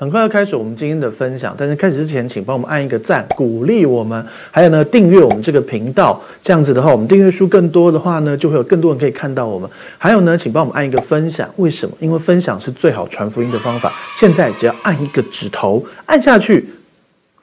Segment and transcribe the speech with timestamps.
[0.00, 4.24] 很快要开始我们今天的分享，但是开始之前，请帮我们按一个赞，鼓励我们。
[4.50, 9.68] 还有呢，订阅我们这个频道，这样子的话，我们订阅数更多的话呢，就会有更多人可以看到我们。
[9.98, 11.94] 还有呢，请帮我们按一个分享，为什么？
[12.00, 13.92] 因为分享是最好传福音的方法。
[14.16, 16.66] 现在只要按一个指头，按下去。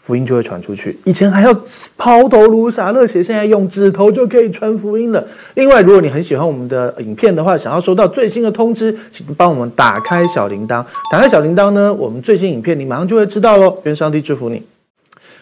[0.08, 0.98] 福音就会传出去。
[1.04, 1.54] 以前还要
[1.98, 5.22] 抛头颅洒热血，现在用指头就可以传福音了。
[5.56, 10.82] 另外，如果你很喜欢我们的影片的话，想要收到最新的通知，请帮我们打开小铃铛。
[11.12, 13.78] 打开小铃铛呢，我们最新影片你马上就会知道喽。
[13.84, 14.64] 愿上帝祝福你。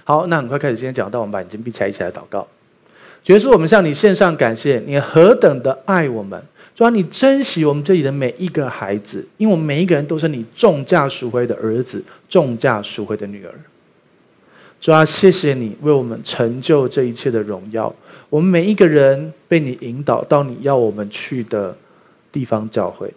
[0.03, 2.47] 好，那很快开始，今天讲到，我们把眼睛闭起来，一起来祷告。
[3.23, 6.41] 主耶稣，我们向你献上感谢，你何等的爱我们，
[6.75, 13.53] 主啊，你珍惜我们这里的每一个孩子，因为我们每一个人都是你重价赎回的儿子，重价赎回的女儿。
[14.85, 17.91] 主啊，谢谢你为我们成就这一切的荣耀。
[18.29, 21.75] 我们每一个人被你引导到你要我们去的
[22.31, 23.11] 地方教会。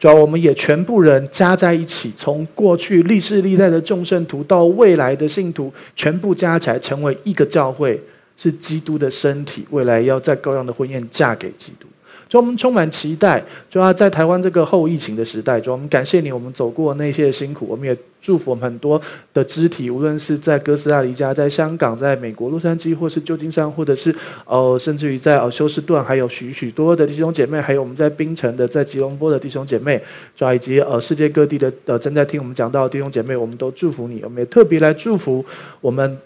[0.00, 8.02] 主啊，我们也全部人加在一起，从过去历世历代的众圣徒到未来的信徒，全部加起来成为一个教会，
[8.36, 9.64] 是基督的身体。
[9.70, 11.86] 未来要在羔羊的婚宴嫁给基督。
[12.28, 13.42] 主，我们充满期待。
[13.70, 17.66] 主要在台湾这个后疫情的时代，主，我们感谢你，我们走过那些辛苦。
[17.68, 19.00] 我们也祝福我们很多
[19.32, 24.12] 的肢体，无论是在哥斯达黎加、在香港、在美国洛杉矶，或是旧金山，或者是
[24.44, 30.02] 呃，甚至于在呃休斯顿，还有许许多多的弟兄姐妹，还有我们在槟城的、在吉隆坡的弟兄姐妹，
[30.36, 34.20] 主要以及呃世界各地的呃正在听我们讲道的弟兄姐妹，我们都祝福你。
[34.24, 35.44] 我们也特别来祝福
[35.80, 36.18] 我们。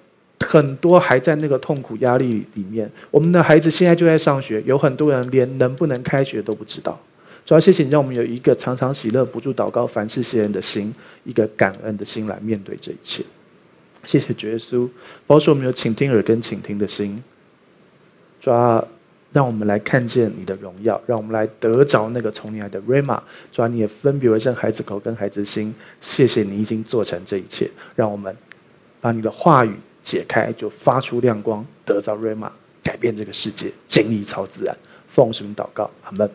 [0.46, 6.98] 很多还在那个痛苦压力里面，我们的孩子现在就在上学，有很多人连能不能开学都不知道。
[7.44, 13.22] 主要谢谢你，让我们有一个常常喜乐、不住祷告、凡事谢恩的心，一个感恩的心来面对这一切。
[14.04, 14.88] 谢谢主耶稣，
[15.26, 17.22] 保守我们有倾听耳跟倾听的心。
[18.40, 18.86] 主要
[19.32, 23.20] 让我们来看见你的荣耀，让我们来得着那个从你来的 Rhema。
[23.52, 25.74] 主要你也分别为圣孩子口跟孩子心。
[26.00, 28.34] 谢谢你已经做成这一切，让我们
[29.00, 29.74] 把你的话语。
[30.02, 32.50] 解开就发出亮光，得到瑞玛，
[32.82, 34.76] 改变这个世界，经历超自然。
[35.08, 36.28] 奉神祷告，阿门。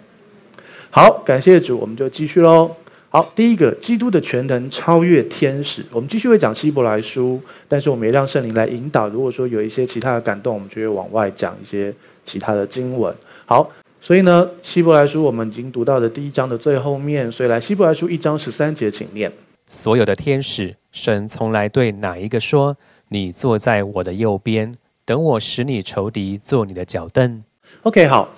[0.90, 2.76] 好，感谢主，我们就继续喽。
[3.10, 5.86] 好，第一个，基督的全能超越天使。
[5.92, 9.08] 我们继续会讲希伯来书，但是我们也让圣灵来引导。
[9.08, 11.94] 如果说有一些其他的感动，我们就会往外讲一些
[12.26, 13.16] 其他的经文。
[13.46, 19.32] 好，所以呢，希伯来书我们已经读到的第一章的最后面，所以来希伯来书一章十三节，请念。
[19.68, 22.76] 所有的天使，神从来对哪一个说？
[23.10, 27.44] 你坐在我的右边，等我使你仇敌做你的脚凳。
[27.84, 28.30] OK，好。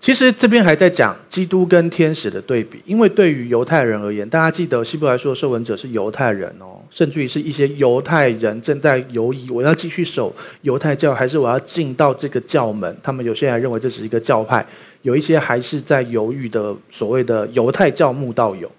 [0.00, 10.30] 其实这边还在讲基督跟天使的对比，因为对于犹太人而言，大家记得希伯来书的受文者是犹太人哦，甚至于是一些犹太人正在犹疑，我要继续守
[10.60, 12.94] 犹太教，还是我要进到这个教门？
[13.02, 14.66] 他们有些人认为这是一个教派，
[15.00, 18.70] 有一些还是在犹豫的所谓的犹太教慕道友，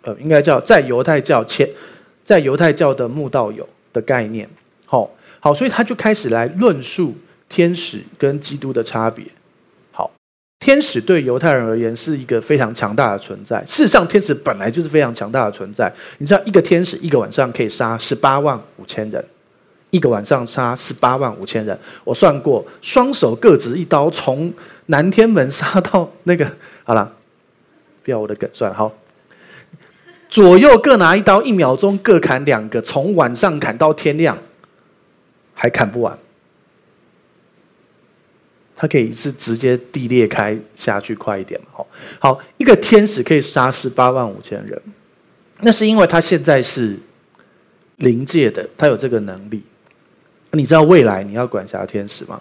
[0.00, 1.68] 呃，应该叫在犹太教前，
[2.24, 3.68] 在犹太教的慕道友。
[3.92, 4.48] 的概念，
[4.84, 5.10] 好，
[5.40, 7.14] 好，所以他就开始来论述
[7.48, 9.24] 天使跟基督的差别。
[9.90, 10.10] 好，
[10.60, 13.62] 天使对犹太人而言是一个非常强大的存在。
[13.66, 15.92] 事实上，天使本来就是非常强大的存在。
[16.18, 19.24] 你知道，一个天使一个晚上可以杀十八万五千人，
[19.90, 21.78] 一个晚上杀十八万五千人。
[22.04, 24.52] 我算过，双手各执一刀，从
[24.86, 26.50] 南天门杀到那个，
[26.84, 27.12] 好了，
[28.02, 28.92] 不要我的梗算好。
[30.32, 34.36] 左右各拿一刀，一秒钟各砍两个，从晚上砍到天亮，
[35.52, 36.18] 还砍不完。
[38.74, 41.66] 他可以一次直接地裂开下去，快一点嘛？
[41.72, 41.86] 好，
[42.18, 44.80] 好，一个天使可以杀十八万五千人，
[45.60, 46.98] 那是因为他现在是
[47.96, 49.62] 灵界的，他有这个能力。
[50.52, 52.40] 你知道未来你要管辖天使吗？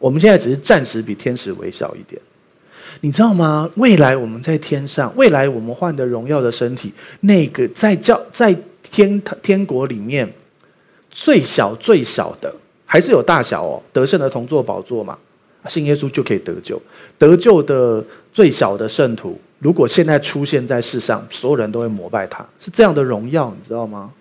[0.00, 2.20] 我们现在只是暂时比天使微小一点。
[3.00, 3.70] 你知道吗？
[3.76, 10.30] 未来我们在天上，未来我们换的荣耀的身体，那个在教在天天国里面
[11.10, 12.54] 最小最小的，
[12.86, 13.82] 还是有大小哦。
[13.92, 15.18] 得胜的同坐宝座嘛，
[15.68, 16.80] 信耶稣就可以得救。
[17.18, 24.12] 得救的最小的圣徒，如果现在出现在世上，所有人都会膜拜他，是这样的荣耀，你知道吗？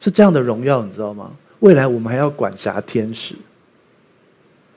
[0.00, 1.30] 是这样的荣耀，你知道吗？
[1.60, 3.34] 未来我们还要管辖天使，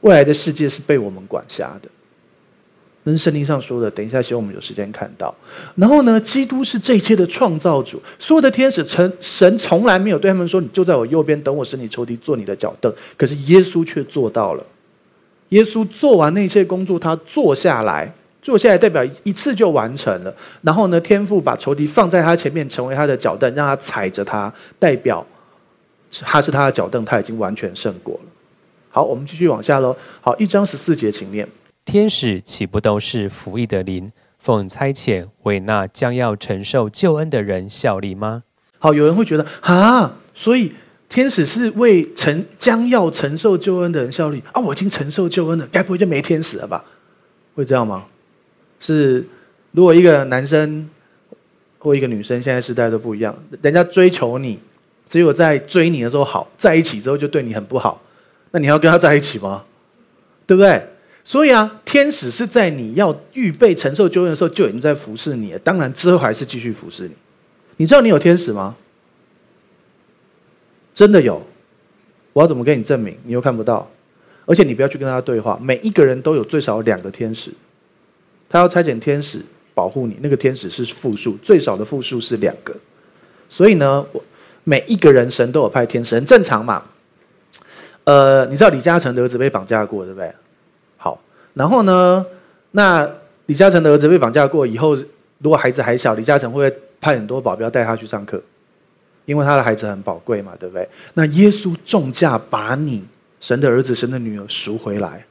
[0.01, 1.89] 未来的世界是被我们管辖的。
[3.07, 5.33] 跟圣经上说的，等一下，希望我们有时间看到。
[5.75, 14.65] 然后呢，基督是这一切的创造主，所有的天使，神神从来没有对他们说：“你就在我右边，等我使你仇敌做你的脚凳。”可是耶稣却做到了。
[15.49, 20.35] 耶稣做完那些工作，他坐下来，坐下来代表一次就完成了。
[20.61, 25.25] 然后呢，天父把仇敌放在他前面，成为他的脚凳，让他踩着他，代表
[26.11, 28.29] 他是他的脚凳，他已经完全胜过了。
[28.89, 29.95] 好，我们继续往下喽。
[30.19, 31.47] 好，一章十四节，请念。
[31.87, 38.43] 天使岂不都是服役的灵，奉差遣为那将要承受救恩的人效力吗？
[38.77, 40.73] 好，有人会觉得啊，所以
[41.07, 46.83] 天使是为承将要承受救恩的人效力啊，我已经承受救恩了，该不会就没天使了吧？
[47.55, 48.03] 会这样吗？
[48.81, 49.25] 是，
[49.71, 50.89] 如果一个男生
[51.79, 54.59] 或一个女生，现在时代都不一样，人家追求你，
[55.07, 58.01] 只有在追你的时候好，在一起之后就对你很不好，
[58.51, 59.63] 那你要跟他在一起吗？
[60.45, 60.85] 对不对？
[61.27, 67.11] 所以啊，天使是在你要预备承受救恩的时候就已经在服侍你了，当然之后还是继续服侍你。
[67.75, 68.73] 你知道你有天使吗？
[70.95, 71.45] 真的有，
[72.31, 73.17] 我要怎么跟你证明？
[73.25, 73.85] 你又看不到，
[74.45, 75.59] 而且你不要去跟他对话。
[75.61, 77.51] 每一个人都有最少两个天使，
[78.47, 79.41] 他要差遣天使
[79.73, 80.15] 保护你。
[80.21, 82.73] 那个天使是复数，最少的复数是两个。
[83.49, 84.23] 所以呢，我
[84.63, 86.81] 每一个人神都有派天使，很正常嘛。
[88.05, 90.33] 呃，你知道李嘉诚的儿子被绑架过，对不对？
[91.57, 92.23] 然后呢，
[92.71, 93.09] 那
[93.47, 94.95] 李嘉诚的儿子被绑架过以后，
[95.39, 98.41] 如果孩子还小，李嘉诚会不会派很多保镖带他去上课？
[99.25, 100.87] 因为他的孩子很宝贵嘛，对不对？
[101.15, 103.03] 那耶稣重价把你
[103.41, 105.25] 神的儿子、神的女儿赎回来，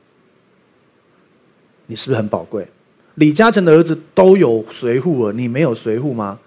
[1.87, 2.67] 你是不是很宝贵？
[3.15, 6.39] 李嘉诚的儿子都有随护了，你没有随护吗？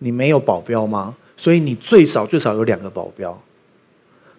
[0.00, 1.16] 你没有保镖吗？
[1.36, 3.40] 所以你最少最少有两个保镖。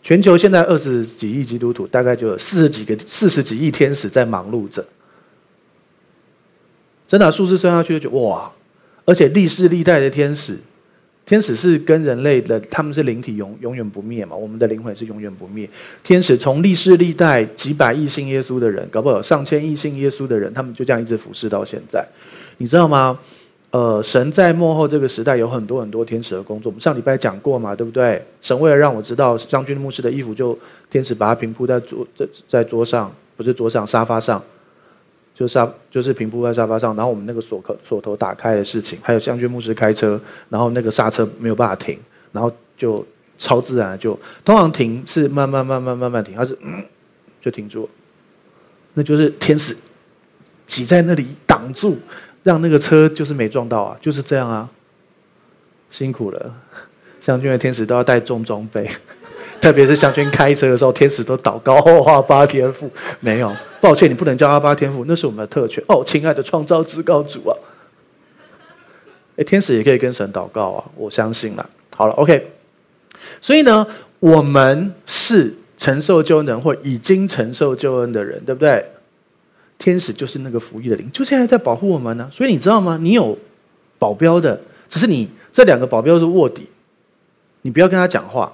[0.03, 4.85] 全球现在二十几亿基督徒，大概就有四十几个、四十几亿天使在忙碌着。
[7.07, 8.51] 真的数字算下去就哇，
[9.05, 10.57] 而且历世历代的天使。
[11.23, 14.35] 天使是跟人类的，他们是灵体永永远不灭嘛？
[14.35, 15.69] 我们的灵魂是永远不灭。
[16.03, 22.05] 天使从历世历代几百亿信耶稣的人，搞不好上千亿信耶稣的人，他们就这样一直服侍到现在。
[22.57, 23.17] 你知道吗？
[23.71, 26.69] 呃，神在末后这个时代有很多很多天使的工作。
[26.69, 28.23] 我们上礼拜讲过嘛，对不对？
[28.41, 30.57] 神为了让我知道将军牧师的衣服，就
[30.89, 34.41] 天使把它平铺在桌在在桌上，不是桌上，沙发上。
[35.33, 40.19] 就沙就是平铺在沙发上，然后我们那个锁口锁头打开的事情，还有将军牧师开车，
[40.49, 41.97] 然后那个刹车没有办法停，
[42.33, 43.03] 然后就
[43.39, 46.83] 超自然就通常停是慢慢慢慢慢慢停，它是嗯
[47.41, 47.89] 就停住，
[48.93, 49.75] 那就是天使
[50.67, 51.97] 挤在那里挡住，
[52.43, 54.69] 让那个车就是没撞到啊，就是这样啊，
[55.89, 56.53] 辛苦了，
[57.21, 58.89] 将军的天使都要带重装备。
[59.61, 62.89] 特别是将军开车的时候，天使都祷告哦，阿巴天父
[63.19, 67.53] 没有，抱歉，你不能叫阿巴天父，那是我们的特权哦，亲爱的创造至高主啊！
[69.37, 71.69] 哎，天使也可以跟神祷告啊，我相信啦。
[71.95, 72.51] 好了，OK，
[73.39, 73.85] 所以呢，
[74.19, 78.83] 我们是承受救恩的人，或已经承受救恩的人，对不对？
[79.81, 82.29] 天使就是那个服役的灵，就现在在保护我们呢。
[82.31, 82.99] 所以你知道吗？
[83.01, 83.35] 你有
[83.97, 86.67] 保镖的，只是你这两个保镖是卧底，
[87.63, 88.53] 你不要跟他讲话。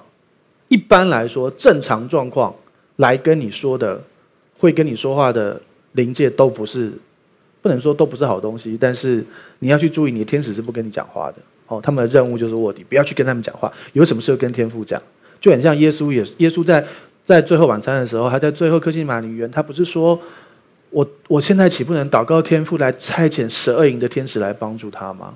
[0.68, 2.54] 一般来说，正常状况
[2.96, 4.02] 来跟你说的，
[4.58, 5.60] 会跟你说话的
[5.92, 6.90] 灵界都不是，
[7.60, 8.78] 不能说都不是好东西。
[8.80, 9.22] 但是
[9.58, 11.36] 你要去注意，你的天使是不跟你讲话的
[11.66, 11.78] 哦。
[11.82, 13.70] 他们的任务就是卧底，不要去跟他们讲话。
[13.92, 14.98] 有什么事跟天父讲，
[15.40, 16.82] 就很像耶稣也，耶稣在
[17.26, 20.18] 在最后晚餐的时候，还在最后客西马尼园，他不是说
[20.90, 25.34] 我我现在岂不能祷告天父来差遣十二营的天使来帮助他吗？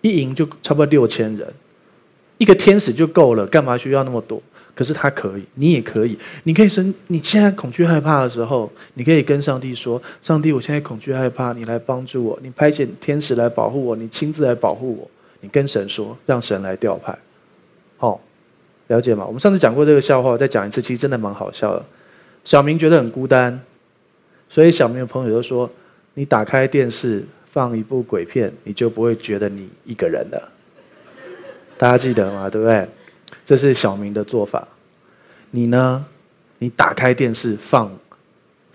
[0.00, 1.46] 一营就差不多六千人，
[2.38, 4.42] 一个天使就够了，干嘛需要那么多？
[4.74, 6.18] 可是他可以，你也可以。
[6.42, 15.08] 你可以生，你现在恐惧害怕的时候，你可以跟上帝说：“上帝，我现在恐惧害怕，你来帮助我，你派遣天使来保护我，你亲自来保护我。”
[15.40, 17.16] 你跟神说，让神来调派。
[17.98, 18.20] 好，
[18.88, 19.24] 了解吗？
[19.24, 21.84] 我们上次讲过这个笑话，再讲一次，其实真的蛮好笑的。
[22.44, 23.60] 小明觉得很孤单，
[24.48, 25.70] 所以小明的朋友就说
[26.14, 30.52] ：“你打开电视放一部鬼片，你就不会觉得你一个人了。”
[31.76, 32.48] 大家记得吗？
[32.48, 32.88] 对不对？
[33.44, 34.66] 这是小明的做法，
[35.50, 36.04] 你呢？
[36.58, 37.90] 你打开电视放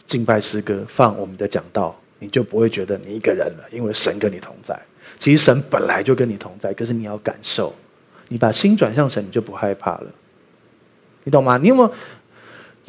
[0.06, 4.78] 敬拜诗歌，放我们的讲道，你就不会觉得你一个人了，因为神跟你同在。
[5.18, 7.74] 其实神本来就跟你同在，可是你要感受，
[8.28, 10.06] 你把心转向神，你就不害怕了。
[11.24, 11.58] 你懂吗？
[11.58, 11.92] 你有没有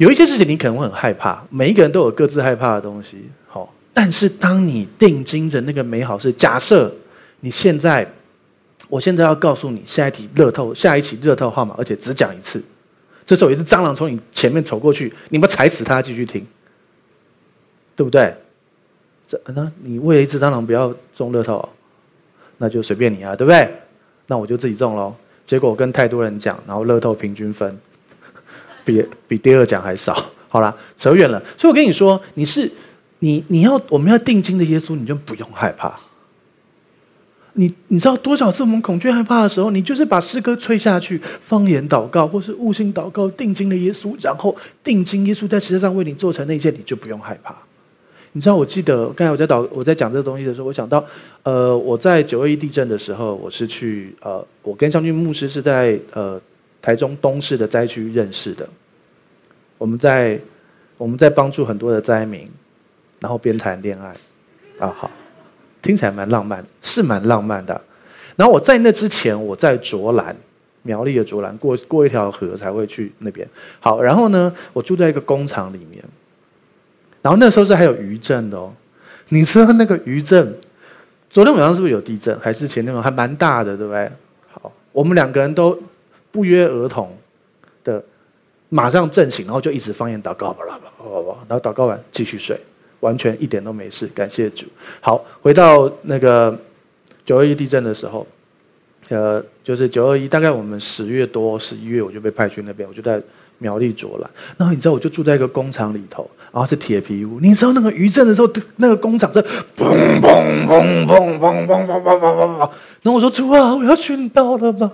[0.01, 1.43] 有一些事情你可能会很害怕？
[1.51, 3.29] 每一个人都有各自害怕的东西。
[3.47, 6.91] 好，但是当你定睛着那个美好事，假设
[7.41, 8.11] 你现在。
[8.89, 12.61] 我现在要告诉你下一题乐透，下一期乐透号码，而且只讲一次。
[13.25, 16.45] 这时候有一只蟑螂从你前面走过去，你们踩死它，继续听，
[17.95, 18.35] 对不对？
[19.29, 21.69] 这那你为了一只蟑螂不要中乐透，
[22.57, 23.73] 那就随便你啊，对不对？
[24.27, 25.15] 那我就自己中喽。
[25.45, 27.79] 结果我跟太多人讲，然后乐透平均分
[28.85, 30.13] 比比第二奖还少。
[30.49, 31.41] 好啦，扯远了。
[31.57, 32.69] 所以我跟你说，你是
[33.19, 35.93] 你你要我们要定睛的耶稣，你就不用害怕。
[37.53, 47.55] 你你知道多少次我们恐惧害怕的时候，你就是把诗歌吹下去，方言祷告，或是悟性祷告，定睛的耶稣，然后定睛耶稣在十字架上为你做成那一件，你就不用害怕。
[48.33, 51.03] 你知道，我记得刚才我在导我在讲这个东西的时候，我想到，
[51.43, 56.39] 呃，我在九二一地震的时候，我是去呃，我跟将军牧师是在呃
[56.81, 58.67] 台中东势的灾区认识的。
[59.77, 60.39] 我们在
[60.97, 62.49] 我们在帮助很多的灾民，
[63.19, 64.13] 然后边谈恋爱，
[64.79, 65.09] 啊好，
[65.81, 67.81] 听起来蛮浪漫，是蛮浪漫的。
[68.35, 70.35] 然后我在那之前，我在卓兰，
[70.83, 73.47] 苗栗的卓兰，过过一条河才会去那边。
[73.79, 76.03] 好，然后呢，我住在一个工厂里面。
[77.21, 78.73] 然后那时候是还有余震的哦，
[79.29, 80.55] 你知道那个余震，
[81.29, 82.39] 昨天晚上是不是有地震？
[82.39, 84.11] 还是前天晚上还蛮大的，对不对？
[84.51, 85.79] 好，我们两个人都
[86.31, 87.15] 不约而同
[87.83, 88.03] 的
[88.69, 90.55] 马上震醒，然后就一直方言祷告，
[91.47, 92.59] 然后祷告完继续睡，
[93.01, 94.65] 完全一点都没事，感谢主。
[94.99, 96.57] 好，回到那个
[97.25, 98.25] 九二一地震的时候，
[99.09, 103.21] 呃，就是九二一，大概我们十月多十一月我就被派去那边，我就在
[103.57, 106.29] 苗栗卓兰，然后你知道我就住在一个工厂里头。
[106.53, 109.87] 然后是铁皮屋，你知道那个余震的时候，那个工厂在砰
[110.19, 112.59] 砰砰砰砰砰砰砰砰砰。
[113.01, 114.91] 然后我说：“主啊，我要殉道了？”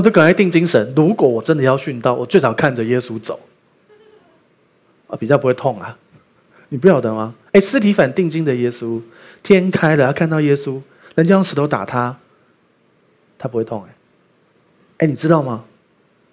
[0.00, 0.92] 就赶快定精神。
[0.94, 3.40] 如果我真的要殉道，我最少看着耶稣走，
[5.08, 5.98] 啊，比较不会痛啊。
[6.68, 7.34] 你不晓得吗？
[7.50, 9.02] 哎，司提反定睛的耶稣，
[9.42, 10.80] 天开了，他看到耶稣，
[11.16, 12.16] 人家用石头打他，
[13.36, 13.94] 他不会痛哎。
[14.98, 15.64] 哎，你知道吗？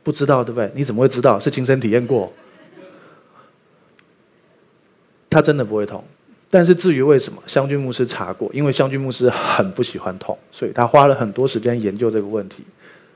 [0.03, 0.71] 不知道对不对？
[0.75, 1.39] 你怎么会知道？
[1.39, 2.31] 是亲身体验过。
[5.27, 6.03] 他真的不会痛，
[6.51, 12.63] 但是至于为什么，湘军牧师查过，因为湘军牧师很不喜欢痛，所以他花了很多时间研究这个问题。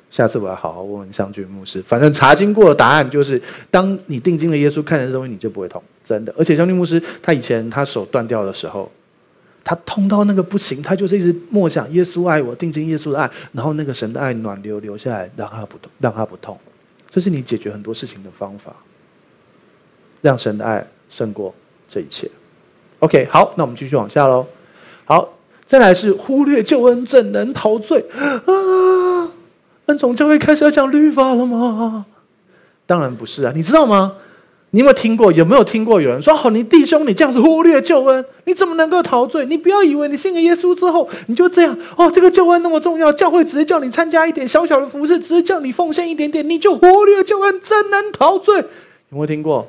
[0.09, 1.81] 下次我要好好问问湘军牧师。
[1.81, 6.33] 反正查经过的答案就是，当你定睛了耶稣，看着这东西，你就不会痛，真的。
[6.37, 8.91] 而且湘军牧师他以前他手断掉的时候，
[9.63, 16.57] 他痛到那个不行，他就是一直默想耶稣爱我，定睛耶稣的爱，然后那个神的爱暖流流下来，让他不痛，让他不痛。
[17.09, 18.75] 这是你解决很多事情的方法，
[20.21, 21.53] 让神的爱胜过。
[21.91, 22.29] 这一切
[22.99, 24.45] ，OK，好，那我们继续往下喽。
[25.05, 25.33] 好，
[25.65, 28.43] 再来是忽略救恩怎能陶醉啊？
[29.89, 32.05] 恩宠教会开始要讲律法了吗？
[32.85, 34.15] 当然不是啊，你知道吗？
[34.71, 35.31] 你有没有听过？
[35.31, 39.43] 有没有听过有人说：“好，你弟兄，你这样子忽略救恩，你怎么能够陶醉？
[39.47, 48.57] 你不要以为你信了耶稣之后，你就这样哦，这个救恩那么重要，教会只是叫你参加一点小小的服事，只是叫你奉献一点点，你就忽略救恩，怎能陶醉？
[48.57, 48.65] 有
[49.09, 49.67] 没有听过？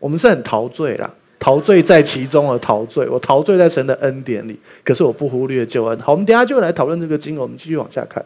[0.00, 3.08] 我们是很陶醉啦，陶醉在其中而陶醉。
[3.08, 5.98] 我陶醉在神的恩典里，可是我不忽略救恩。
[6.00, 7.42] 好，我们等下就来讨论这个经文。
[7.42, 8.24] 我们继续往下看。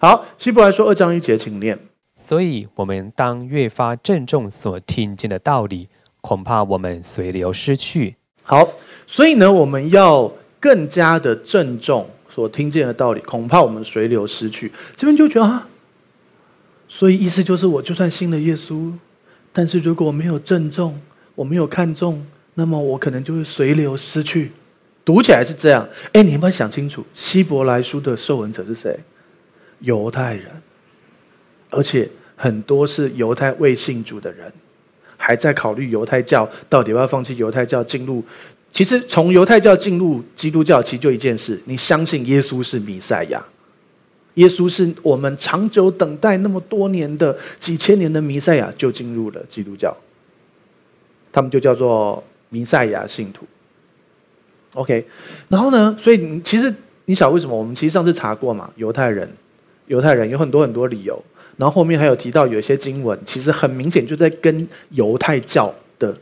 [0.00, 1.78] 好，希伯来说二章一节，请念。
[2.14, 5.88] 所以我们当越发郑重所听见的道理，
[6.20, 8.16] 恐怕我们随流失去。
[8.42, 8.66] 好，
[9.06, 14.72] 所以呢，我们要更加的郑重所听见的道理，恐怕我们随流失去。
[14.94, 15.68] 这边就觉得啊，
[16.88, 18.92] 所以意思就是，我就算信了耶稣。
[19.52, 21.00] 但是如果我没有郑重，
[21.34, 22.24] 我没有看重，
[22.56, 24.50] 那么我可能就会随流失去。
[25.04, 27.06] 读起来是这样，哎，你有没有想清楚？
[27.14, 28.98] 希伯来书的受文者是谁？
[29.80, 30.46] 犹太人，
[31.70, 34.52] 而且很多是犹太未信主的人，
[35.16, 38.24] 还在考虑犹太教到底要不要放弃犹太教进入。
[38.72, 43.44] 其实从犹太教进入基督教，其实就一件事：你相信耶稣是弥赛亚。
[44.34, 49.96] 耶稣是我们长久等待那么多年的几千年的弥赛亚，就进入了基督教。
[51.32, 53.44] 他们就叫做弥赛亚信徒。
[54.74, 55.06] OK，
[55.48, 55.96] 然后呢？
[55.98, 56.74] 所以其实
[57.06, 57.56] 你想为什么？
[57.56, 59.28] 我们其实上次查过嘛，犹太人，
[59.86, 61.22] 犹太人有很多很多理由。
[61.56, 66.14] 然后后面还有提到有一些经文，其实很明显就在跟犹太教的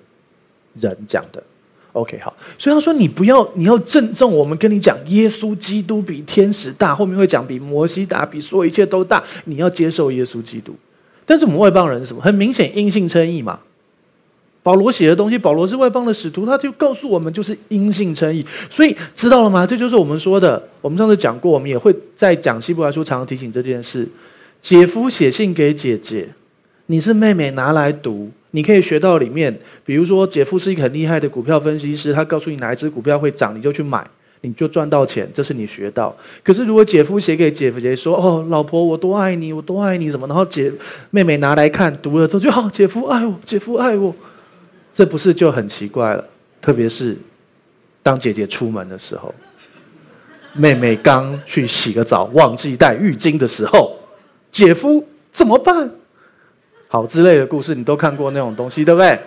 [0.74, 1.42] 人讲的。
[1.90, 4.32] OK，好，所以他说你不要，你要郑重。
[4.32, 9.20] 我们跟你讲，耶稣基督比天使大，后面会讲比摩西大，比所有一切都大。
[9.46, 10.72] 你要接受耶稣基督。
[11.26, 12.22] 但是我们外邦人什么？
[12.22, 13.58] 很明显，因信称义嘛。
[14.64, 18.44] 保罗写的东西，保罗是外邦的使徒，他就告诉我们，就是因信称义。
[18.70, 19.66] 所以知道了吗？
[19.66, 20.60] 这就是我们说的。
[20.80, 24.08] 我们上次讲过，我们也会在讲希伯来书，常常提醒这件事。
[24.62, 26.26] 姐夫写信给姐姐，
[26.86, 28.30] 你是妹妹，拿来读。
[28.52, 29.54] 你可以学到里面，
[29.84, 34.02] 比如说姐夫是一个很厉害的股票分析师，他告诉你哪一只股票会涨，你就去买，
[34.40, 36.16] 你就赚到钱，这是你学到。
[36.42, 40.72] 可是如果姐夫写给姐夫姐说：“哦，老婆，我多爱你，我多爱你，什么？”然后姐
[41.10, 44.14] 妹妹拿来看，读了之后就好，姐夫爱我，姐夫爱我，
[44.94, 46.24] 这不是就很奇怪了？
[46.62, 47.14] 特别是
[48.02, 49.34] 当姐姐出门的时候，
[50.54, 53.98] 妹妹刚去洗个澡，忘记带浴巾的时候，
[54.50, 55.90] 姐夫怎么办？
[56.88, 59.18] 好之类的故事，你都看过那种东西，对不对？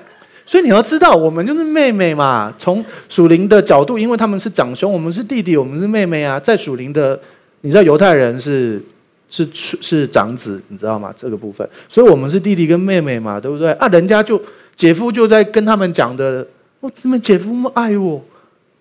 [0.46, 2.54] 所以你要知道，我们就是妹妹嘛。
[2.58, 6.40] 从属灵的角度，因为他们是长兄，我们是弟弟，我们是妹妹啊。
[6.40, 7.20] 在属灵的，
[7.60, 8.82] 你知道犹太人是
[9.30, 11.14] 是是长子，你知道吗？
[11.18, 13.74] 这个部分，所以我们是弟弟跟妹妹嘛，对不对？
[13.74, 14.42] 啊，人家就
[14.78, 16.48] 姐夫就在跟他们讲的，
[16.80, 18.24] 我怎么姐夫那么爱我？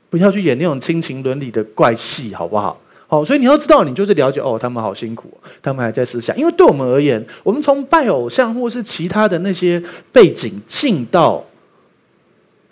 [0.08, 2.78] 不要去演那种亲情伦理的怪戏，好不好？
[3.08, 6.36] 好，所以你要知道，你就是了解哦，他们好辛苦，他们还在思想。
[6.36, 11.44] 因为对我们而言，我们从拜偶像或是其他的那些背景进到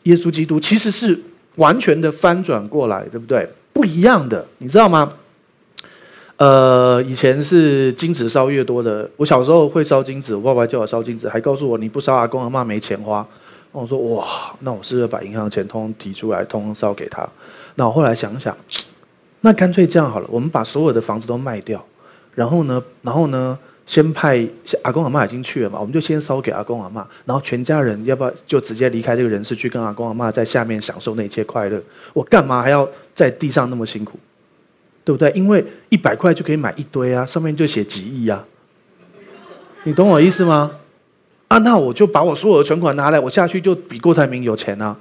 [0.04, 1.18] 耶稣基督，其实是
[1.56, 3.48] 完全的翻转过来，对不对？
[3.72, 5.10] 不一样的，你知道吗？
[6.44, 9.08] 呃，以前是金子烧越多的。
[9.16, 13.26] 我小时候会烧金子，我爸爸叫我烧金子，还告诉我你不烧阿公阿妈没钱花。
[13.72, 14.26] 我说哇，
[14.60, 17.26] 那我是不是把银行钱通通提出来，通通烧给他？
[17.76, 18.54] 那我后来想想，
[19.40, 21.82] 那干脆这样好了，我们把所有的房子都卖掉，
[22.34, 24.46] 然后呢，然后呢，先派
[24.82, 31.80] 阿公阿妈已经去了嘛，我们就先烧给阿公阿妈，然后全家人要不要就直接离开这个人世，去跟阿公阿妈在下面享受那一切快乐？
[32.12, 34.18] 我干嘛还要在地上那么辛苦？
[35.04, 35.30] 对不对？
[35.34, 38.42] 因为一百块就可以买一堆啊，上面就写几亿啊，
[39.82, 40.70] 你懂我意思吗？
[41.48, 44.96] 啊，那我就把我所有的存款拿来，我下去就比郭台铭有钱啊，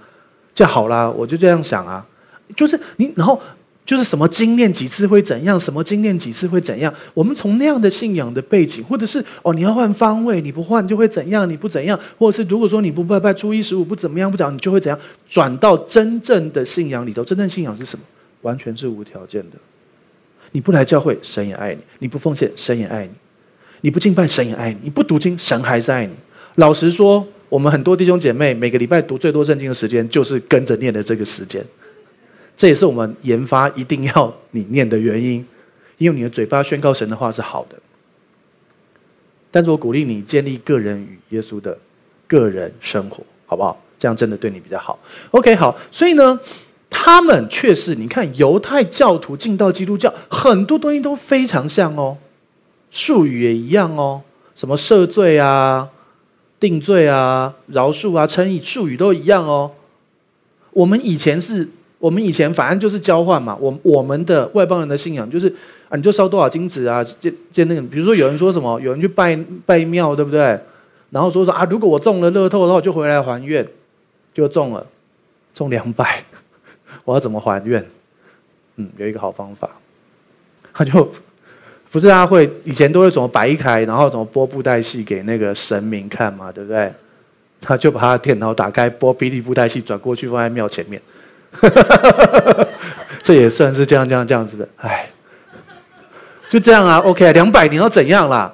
[0.54, 2.06] 这好啦，我就这样想啊，
[2.56, 3.42] 就是你，然后
[3.86, 6.94] 就是什么经念几次会怎样，什么经念几次会怎样？
[7.14, 11.50] 我们从那样的信仰的背景，或者是哦，你要换方位，你不换就会怎样？
[11.50, 11.98] 你不怎样？
[12.20, 15.00] 或者是如果说你不拜拜初一十五不怎么样不讲，你就会怎样？
[15.30, 18.04] 转到真正的信仰里头，真正信仰是什么？
[18.42, 19.58] 完全是无条件的。
[20.54, 23.12] 你不来教会，神也爱你；你不奉献，神也爱你；
[23.82, 26.14] 你不敬拜，神也爱你；你不读经，神还是爱你。
[26.56, 31.66] 老实说，我们很多弟兄姐妹每个礼拜读最多圣经的时间，就是跟着念的这个时间。
[32.56, 35.46] 这也是我们研发一定要你念的原因，
[35.98, 37.76] 因为你的嘴巴宣告神的话是好的。
[39.50, 41.78] 但是我鼓励你建立个人与耶稣的
[42.28, 43.84] 个人生活，好不好？
[43.98, 45.00] 这样真的对你比较好。
[45.32, 46.40] OK，好，所以呢。
[46.94, 52.16] 他们却是，你看犹太教徒进到基督教，很多东西都非常像哦，
[52.92, 54.22] 术语也一样哦，
[54.56, 55.90] 什么赦罪啊、
[56.60, 59.72] 定罪啊、饶恕啊、称义，术语都一样哦。
[60.72, 61.68] 我们以前是，
[62.00, 63.58] 我们以前反正就是交换嘛。
[63.60, 65.48] 我我们的外邦人的信仰就是
[65.90, 70.60] 啊，你就烧多少金子啊，就就那个，比如说有人说什么，有人去拜拜庙，对不对？
[71.10, 73.68] 然后说说啊，如果我中了乐透的话，我就回来还愿，
[74.34, 74.86] 就中了，
[75.54, 76.24] 中两百。
[77.04, 77.84] 我要怎么还愿？
[78.78, 79.70] 嗯，有一个好方法，
[80.74, 81.12] 他就
[81.92, 86.92] 不是他会以前都会什么摆一台，然后怎么播布袋戏给那个神明看嘛，对不对？
[87.62, 91.02] 他就把他的电脑打开，播霹雳布袋戏，转过去放在庙前面，
[93.24, 95.08] 这也算是这样这样这样子的，哎，
[96.50, 98.54] 就这样啊，OK，两百年要怎样啦？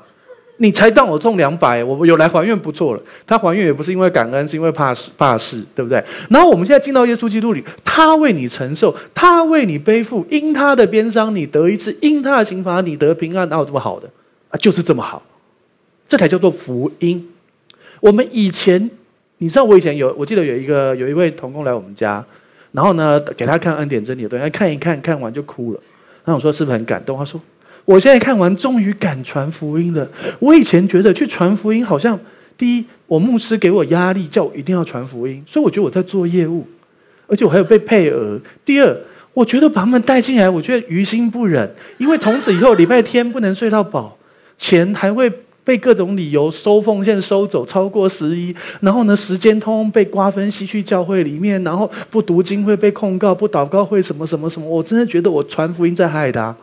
[0.62, 3.02] 你才当我中两百，我有来还愿不错了。
[3.26, 6.04] 他还愿也不是因为感恩，是因为怕事，怕事，对不对？
[6.30, 14.10] 然后我们现在进到耶稣基督里，他为你承受，他为你背负，因他的鞭伤你得医治，因他的刑罚你得平安，哪有这么好的
[14.50, 14.58] 啊？
[14.58, 15.24] 就是这么好，
[16.10, 17.26] 这才叫做福音。
[18.02, 18.92] 我们以前，
[19.38, 22.22] 你知道我以前有，我记得有一个有一位同工来我们家，
[22.74, 25.80] 然后呢给他看恩典真理的东西，看一看，看完就哭了。
[26.26, 27.18] 那我说是不是很感动？
[27.18, 27.40] 他说。
[27.86, 30.08] 我现在看完，终于敢传福音了。
[30.40, 32.20] 我以前觉得去传福音，好像
[32.58, 36.68] 第一，我牧师给我压力，叫我一定要传福音，所以我觉得我在做业务，
[37.28, 38.40] 而且我还有被配额。
[38.64, 38.96] 第二，
[39.34, 44.16] 我觉得把他们带进来，我觉得于心不忍，因为从此以后礼拜天不能睡到饱，
[44.58, 45.32] 钱还会
[45.64, 56.56] 被各种理由收奉献收走，超过十一，然后呢，时间通被瓜分吸去教会里面，然后不读经会被控告，不祷告会什么什么什么，我真的觉得我传福音在害他。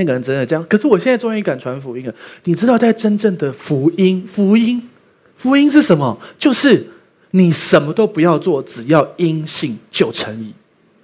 [0.00, 2.14] 那个人真的这样，可是我现在终于敢传福音了。
[2.44, 4.88] 你知道，在真正的福音，福音，
[5.36, 6.18] 福音是什么？
[6.38, 6.86] 就是
[7.32, 10.54] 你什么都不要做，只要因信就成义。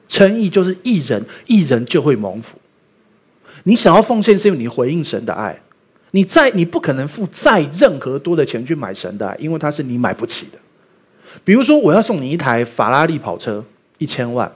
[0.09, 2.57] 称义就是一人，一人就会蒙福。
[3.65, 5.61] 你想要奉献，是因为你回应神的爱。
[6.13, 10.59] 你再你不可能付再任何多的钱去买神的爱，因为它是你买不起的。
[11.45, 13.63] 比如说，我要送你一台法拉利跑车，
[13.99, 14.51] 一千万，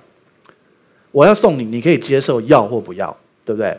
[1.10, 3.76] 我要送你，你可以接受要或不要，对不对？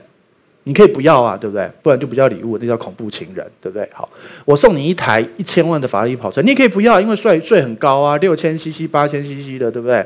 [0.63, 1.69] 你可以不要啊，对不对？
[1.81, 3.89] 不然就不叫礼物，那叫恐怖情人，对不对？
[3.93, 4.07] 好，
[4.45, 10.05] 我送你一台一千万的法拉利跑车，你也可以不要，因为税税很高啊，六千 CC、八千 CC 的，对不对？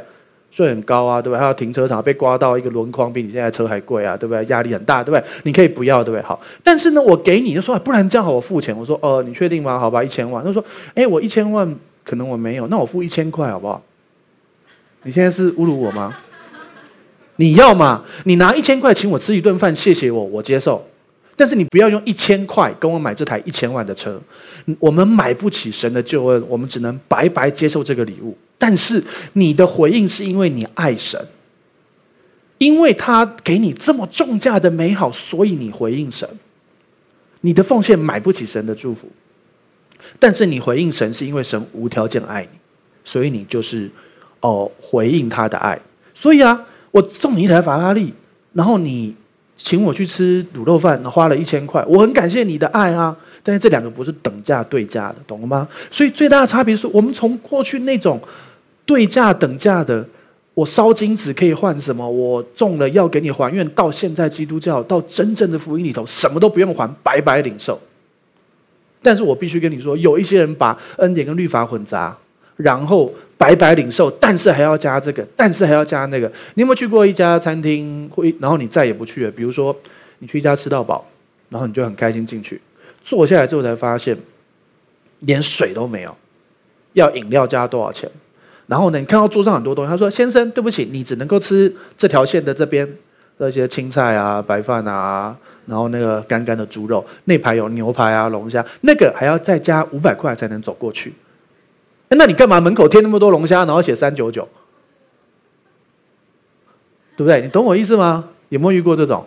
[0.52, 1.40] 税很高啊，对不对？
[1.40, 4.46] 还有停车场被刮到一个轮框，比你现在车还贵啊，对不对？
[4.46, 5.24] 压力很大，对不对？
[5.44, 6.24] 你可以不要，对不对？
[6.24, 8.74] 好，但是呢，我给你就说，不然这样好，我付钱。
[8.78, 9.78] 我说，哦，你确定吗？
[9.78, 10.42] 好吧，一千万。
[10.46, 10.64] 他说，
[10.94, 13.82] 哎，我一千万可能我没有，那我付一千块好不好？
[15.04, 16.16] 你现在是侮辱我吗？
[17.38, 18.04] 你要嘛？
[18.24, 20.86] 你拿一千块请我吃一顿饭，谢谢我，我接受。
[21.36, 24.18] 但是你不要用一千块跟我买这台一千万的车，
[24.80, 28.38] 我们买不起神的救恩，我们只能白白接受这个礼物。
[28.58, 31.20] 但是你的回应是因为你爱神，
[32.58, 36.28] 因为他给你这么重价的美好，所以你回应神。
[37.42, 39.08] 你的奉献买不起神的祝福，
[40.18, 42.58] 但是你回应神是因为神无条件爱你，
[43.04, 43.92] 所以你就是
[44.40, 45.78] 哦回应他的爱。
[46.16, 48.14] 所以啊，我送你一台法拉利，
[48.54, 49.14] 然后你
[49.58, 53.14] 请我去吃卤肉饭，花了一千块，我很感谢你的爱啊。
[53.44, 55.68] 但是这两个不是等价对价的，懂了吗？
[55.92, 58.18] 所以最大的差别是我们从过去那种
[58.86, 60.08] 对价等价的。
[60.54, 62.10] 我烧金子可以换什么？
[62.10, 63.68] 我中了要给你还愿。
[63.72, 67.78] 到现在基督教到真正的福音里头，什么都不用还，白白领受。
[69.02, 72.16] 但是我必须跟你说，有一些人把恩典跟律法混杂，
[72.56, 76.28] 然后白白领受，但是还要加这个，但是还要加那个。
[76.54, 79.32] 你有没有去过一家餐厅，会然后你再也不去了？
[79.32, 79.76] 比如说，
[80.20, 81.06] 你去一家吃到饱，
[81.50, 82.62] 然后你就很开心进去，
[83.04, 84.18] 坐下来之后才发现，
[85.20, 86.16] 连水都没有，
[86.94, 88.10] 要饮料加多少钱？
[88.68, 92.88] 然后呢，你看到桌上很多东西，他说：“先生，对不起，你只能够吃这条线的这边
[93.38, 95.36] 那些青菜啊、白饭啊，
[95.68, 101.14] 然后那个干干的猪肉，那排有牛排啊、龙虾，那个还要再加五百块才能走过去。
[102.10, 104.48] 那你干嘛门口贴那么多龙虾，然后写三九九？
[107.18, 107.42] 对不对？
[107.42, 108.26] 你懂我意思吗？
[108.50, 109.26] 有没有遇过这种？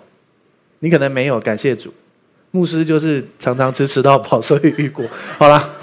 [0.81, 1.93] 你可能没有，感谢主，
[2.51, 5.05] 牧师就是常常吃吃到饱， 所以遇过。
[5.39, 5.75] 好了。”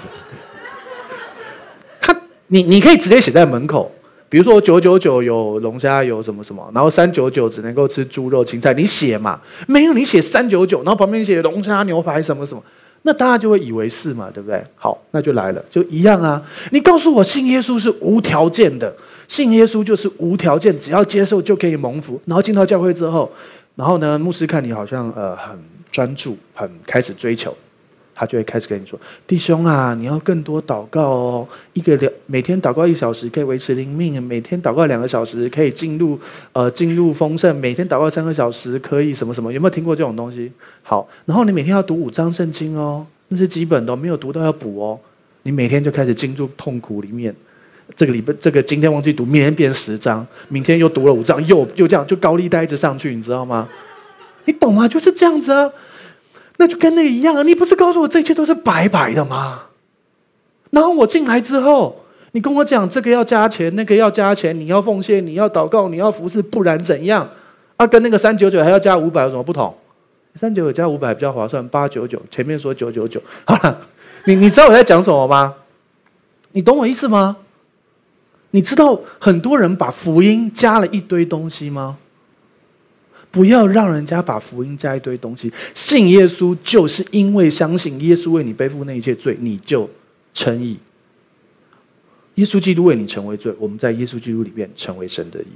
[2.00, 3.92] 他你你可以直接写在门口，
[4.28, 9.40] 比如说九九九有龙虾有什么什么，然后三九九只能够吃猪肉青菜，你写嘛？
[9.66, 12.62] 没有，你写三九九，然后旁边写龙虾牛排什么什么，
[13.02, 14.62] 那大家就会以为是嘛，对不对？
[14.74, 16.42] 好，那就来了，就一样啊。
[16.72, 18.92] 你告诉我信耶稣是无条件的，
[19.28, 22.20] 信耶稣就是无条件，只要接受就可以蒙福。
[22.24, 23.30] 然后进到教会之后，
[23.76, 25.56] 然后呢，牧师看你好像呃很
[25.92, 27.56] 专注，很开始追求。
[28.18, 28.98] 他就会开始跟你说
[29.28, 31.48] ：“弟兄啊，你要更多祷告哦。
[31.74, 36.18] 一个两每天祷告一小时可以维持灵命，每天祷告两个小时可以进入
[36.54, 39.52] 呃进入丰盛，每天祷告三个小时可以什么什么？
[39.52, 40.50] 有没有听过这种东西？
[40.82, 44.98] 好，然后你每天要读五章圣经哦，那是基本的，没有读到要补哦。
[45.42, 47.34] 你每天就开始进入痛苦里面。
[47.94, 53.68] 这个礼拜这个今天忘记读，明天变十章，明天又读了五章，又又这样就高利贷一直上去，你知道吗？
[54.46, 54.88] 你懂吗？
[54.88, 55.70] 就是这样子啊。”
[56.58, 57.42] 那就跟那一样啊！
[57.42, 59.62] 你不是告诉我这一切都是白白的吗？
[60.70, 67.28] 然后我进来之后，你跟我讲这个要加钱，那个要加钱，你要奉献，你要祷告，你要服侍，不然怎样？
[67.76, 69.74] 啊，跟那个三九九还要加五百有什么不同？
[70.34, 73.80] 三九九加五百比较划算，八九九前面说九九九，好了，
[74.24, 75.54] 你你知道我在讲什么吗？
[76.52, 77.36] 你懂我意思吗？
[78.50, 81.98] 你知道很多人把福音加了一堆东西吗？
[83.30, 85.52] 不要让人家把福音加一堆东西。
[85.74, 89.88] 信耶稣就是因为相信耶稣为你背负那一切罪，你就
[90.32, 90.78] 称义。
[92.36, 95.46] 耶稣基督为你成为罪，我们在耶稣基督里面成为神的义。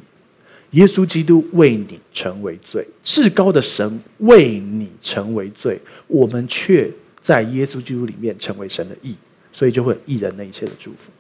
[0.71, 6.89] 耶稣基督为你成为罪，至高的神为你成为罪，我们却
[7.21, 9.17] 在耶稣基督里面成为神的义，
[9.53, 11.11] 所以就会义人那一切的祝福。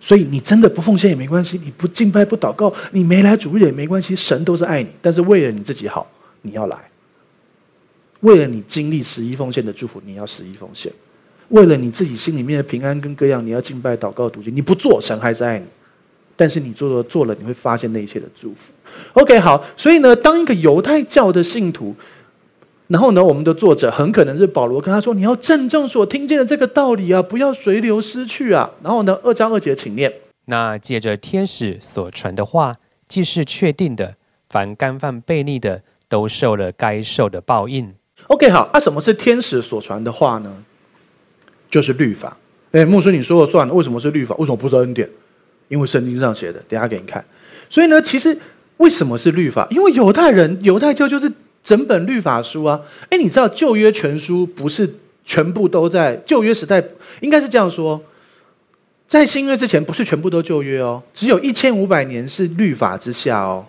[0.00, 4.14] 所以你真的不奉献也没关系，你不敬拜不祷告，你没来主日也没关系。
[4.14, 6.10] 神都是爱你，但是为了你自己好，
[6.42, 6.76] 你要来；
[8.20, 10.92] 为了你经历十一奉献的祝福，你要十一奉献；
[11.48, 14.54] 为了你自己心里面的平安跟各样，你要敬拜祷告读经。
[14.54, 15.66] 你不做，神还是爱你；
[16.36, 18.72] 但是你做了做了，你会发现那一切的祝福。
[19.14, 19.64] OK，好。
[19.76, 21.94] 所以呢，当一个犹太教的信徒。
[22.88, 30.10] 然后呢，我们的作者很可能是保罗，跟他说：“你要郑重所听见的这个道理啊，不要随流失去啊。”然后呢，二章二节，请念。
[30.46, 34.14] 那借着天使所传的话，既是确定的，
[34.48, 37.94] 凡干犯悖逆的，都受了该受的报应。
[38.28, 40.50] OK，好，那、啊、什么是天使所传的话呢？
[41.70, 42.34] 就是律法。
[42.72, 43.74] 哎，牧师，你说了算了。
[43.74, 44.34] 为什么是律法？
[44.36, 45.06] 为什么不是恩典？
[45.68, 47.22] 因为圣经上写的，等下给你看。
[47.68, 48.38] 所以呢，其实
[48.78, 49.68] 为什么是律法？
[49.70, 51.30] 因为犹太人、犹太教就是。
[51.68, 54.90] 整本律法书啊，哎，你知道旧约全书不是
[55.26, 56.82] 全部都在旧约时代，
[57.20, 58.00] 应该是这样说，
[59.06, 63.66] 在新约之前不是全部都旧约哦，只有一千五百年是律法之下哦。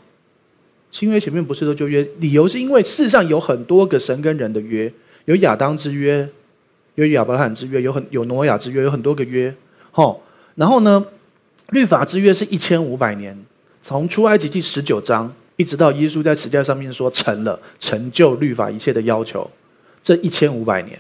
[0.94, 4.90] 新约前面不是都旧约，理由是因为世上有很多个神跟人的约，
[5.26, 6.26] 有亚当之约，
[6.96, 9.54] 有亚伯拉罕之约，有很有挪亚之约，有很多个约，
[9.92, 10.24] 吼。
[10.56, 11.06] 然后呢，
[11.72, 13.38] 律法之约是一千五百年，
[13.84, 15.34] 从出埃及记十九章。
[15.60, 19.52] 一直到耶稣在十字架上面说成了，成就律法一切的要求，
[20.02, 20.98] 这一千五百年，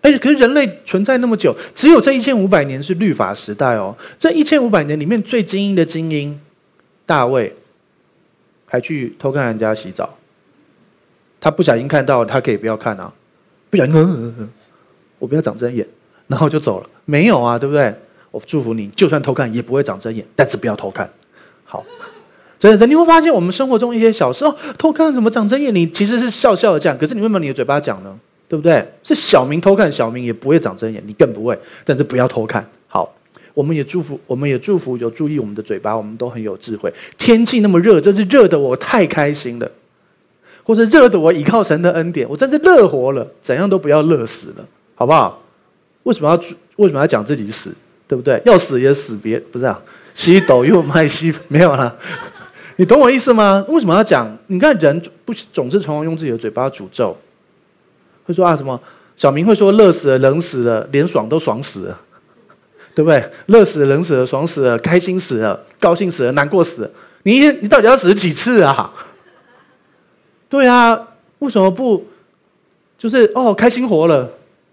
[0.00, 3.94] 哎，可是人类存在那么久，只有这一千五百年是律法时代哦。
[4.18, 6.40] 这一千五百年里面最精英的精英，
[7.04, 7.54] 大卫，
[8.64, 10.16] 还去偷看人家洗澡，
[11.38, 13.12] 他不小心看到，他可以不要看啊，
[13.68, 14.50] 不小心，
[15.18, 15.86] 我不要长针眼，
[16.28, 17.94] 然后就走了，没有啊，对不对？
[18.30, 21.12] 我祝福你，就算偷看也不会长针眼，但是不要偷看，
[21.66, 21.84] 好。
[22.58, 25.74] 真的，你会发现我们生活中一些小事哦，偷看怎么长针眼？
[25.74, 28.18] 你其实是笑笑的这样，可是你为什么你的嘴巴讲呢？
[28.48, 28.86] 对不对？
[29.02, 31.58] 是小明偷看，小明也不会长针眼，你更不会。
[31.84, 32.64] 但是不要偷看。
[32.86, 33.12] 好，
[33.52, 36.92] 我们也祝福，我们也祝福有注意我们的嘴巴，我们都很有智慧。
[37.18, 39.70] 天气那么热，真是热的我太开心了，
[40.62, 43.26] 或者热的我倚靠神的恩典，我真是乐活了。
[43.42, 44.64] 怎样都不要乐死了，
[44.94, 45.42] 好不好？
[46.04, 46.40] 为什么要
[46.76, 47.74] 为什么要讲自己死？
[48.06, 48.40] 对不对？
[48.44, 49.80] 要死也死别不是啊？
[50.14, 51.96] 西斗又卖西没有了，
[52.76, 53.64] 你懂我意思吗？
[53.68, 54.36] 为什么要讲？
[54.48, 57.16] 你看人不总是常常用自己的嘴巴诅咒，
[58.24, 58.80] 会说啊什么？
[59.16, 62.00] 小明会说热死了、冷死了，连爽都爽死了，
[62.94, 63.30] 对不对？
[63.46, 66.90] 热死了、冷死了、爽死了、开心死了、高兴死了、难过死了。
[67.22, 68.92] 你你到底要死几次啊？
[70.48, 71.08] 对啊，
[71.38, 72.04] 为什么不
[72.98, 74.28] 就是哦开心活了？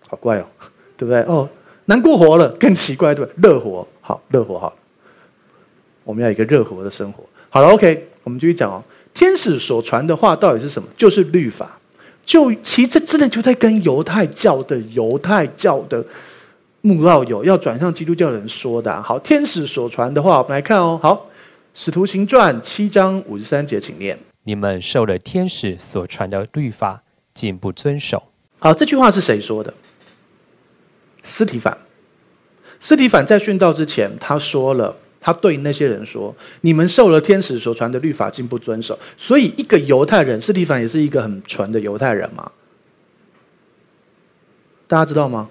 [0.08, 0.46] 好怪哦，
[0.98, 1.22] 对不对？
[1.24, 1.48] 哦。
[1.86, 3.32] 难过活了更奇怪，对吧？
[3.38, 4.74] 乐活好，乐活好。
[6.04, 7.24] 我们要一个热火的生活。
[7.50, 8.84] 好了，OK，我们继续讲哦。
[9.14, 10.88] 天使所传的话到底是什么？
[10.96, 11.78] 就是律法。
[12.26, 16.06] 就其实这真的就在跟犹太教的犹太教的
[16.82, 19.02] 穆道友要转向基督教的人说的。
[19.02, 21.00] 好，天使所传的话，我们来看哦。
[21.02, 21.28] 好，
[21.74, 27.02] 使徒行传七章五十三节，请念：你们受了天使所传的律法，
[27.34, 28.24] 竟不遵守。
[28.60, 29.74] 好，这句话是谁说的？
[31.24, 31.78] 斯提凡。
[32.80, 42.51] 斯提凡在殉道之前，他说了，他对那些人说：“你们受了天使所传的律法，竟不遵守。”所以，一个犹太人，斯提凡也是一个很纯的犹太人嘛。
[44.88, 45.47] 大家知道吗？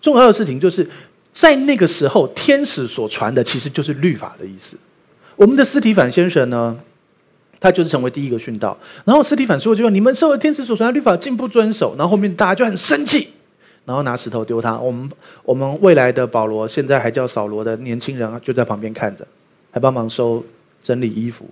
[0.00, 0.88] 重要的事情就是
[1.32, 4.76] 在那个时候，天使所传的其实就是律法的意思。
[5.34, 6.78] 我们的斯提凡先生呢，
[7.58, 8.78] 他就是成为第一个殉道。
[9.04, 13.28] 然后，斯提凡说：“就说你们受了天使所传的律法，竟不遵守。”然后后面大家就很生气。
[13.88, 14.78] 然后拿石头丢他。
[14.78, 15.10] 我们
[15.42, 19.26] 我们未来的保罗，现在还叫扫罗的年轻人就在旁边看着，
[19.70, 20.44] 还帮忙收
[20.82, 21.46] 整理衣服、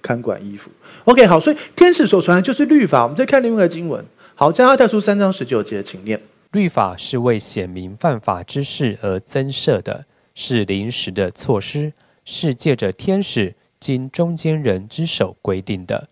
[0.00, 0.70] 看管衣服。
[1.04, 3.02] OK，好，所以天使所传的就是律法。
[3.02, 4.04] 我们再看另外一个经文，
[4.36, 10.04] 好，加拉太书三章十九节，请念：律法是为显明犯法之事而增设的，
[10.36, 11.92] 是临时的措施，
[12.24, 16.08] 是借着天使经中间人之手规定的。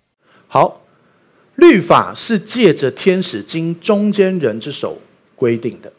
[0.49, 0.81] 好，
[1.55, 4.99] 律法是借着天使经中间人之手。
[5.43, 5.91] 规定的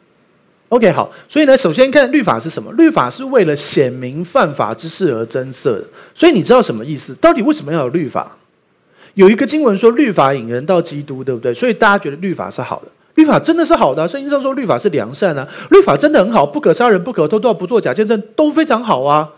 [0.69, 2.71] ，OK，好，所以呢，首先看律法是什么？
[2.71, 5.83] 律法是为了显明犯法之事而增设的。
[6.15, 7.13] 所以你知道什么意思？
[7.15, 8.37] 到底为什么要有律法？
[9.15, 11.53] 有一个经文说，律法引人到基督，对不对？
[11.53, 14.07] 所以大家觉得律法是好的，律法真的是好的。
[14.07, 19.29] 圣经上说律法是良善啊，律法真的很好，不可杀人，不可偷盗，不作假见证，都非常好啊。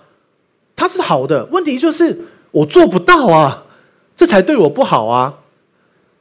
[0.75, 3.63] 它是好的，问题就是我做不到啊，
[4.15, 5.33] 这才对我不好啊。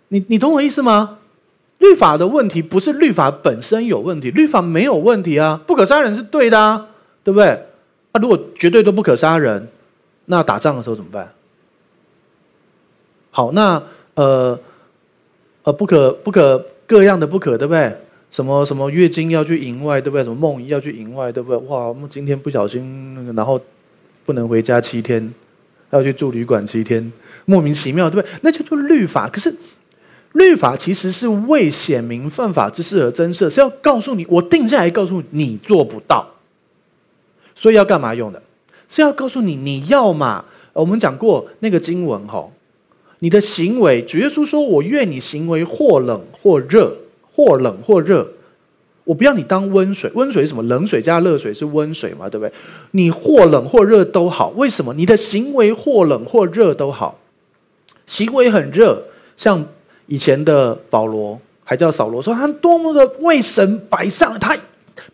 [0.09, 1.19] 你你懂我意思吗？
[1.85, 6.89] 律法的问题不是律法本身有问题，律法没有问题啊，不可杀人是对的啊，
[7.23, 7.63] 对不对？
[8.13, 9.69] 那、如果绝对都不可杀人，
[10.25, 11.31] 那打仗的时候怎么办？
[13.31, 13.83] 好，那
[14.15, 14.59] 呃
[15.65, 17.95] 呃，不可不可各样的不可，对不对？
[18.31, 20.25] 什么什么月经要去营外，对不对？
[20.25, 21.59] 什么梦遗要去营外，对不对？
[21.69, 23.61] 哇，我们今天不小心那个，然后
[24.25, 25.33] 不能回家七天，
[25.91, 27.13] 要去住旅馆七天，
[27.45, 28.31] 莫名其妙，对不对？
[28.41, 29.55] 那叫做律法，可是。
[30.35, 36.27] 律法其实是为显明犯法之事而增设，是要告诉你，我定下来告诉你，你做不到，
[37.55, 38.43] 所以要干嘛用的？
[38.89, 40.45] 是要告诉你，你要嘛？
[40.73, 42.49] 我们讲过那个经文哈，
[43.21, 46.97] 你的行为，主耶稣说，我愿你行为或冷或热，
[47.33, 48.27] 或冷或热，
[49.05, 50.65] 我不要你当温水，温水什么？
[50.65, 52.29] 冷水加热水是温水嘛？
[52.29, 52.53] 对不对？
[52.91, 54.93] 你或冷或热都好，为什么？
[54.95, 57.21] 你的行为或冷或热都好，
[58.09, 59.01] 行为很热，
[59.37, 59.65] 像。
[60.07, 64.57] 以前的保罗还叫扫罗，说他多么的为神摆上，他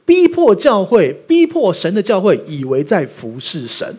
[0.05, 3.97] 逼迫教会，逼迫神的教会，以为在服侍神，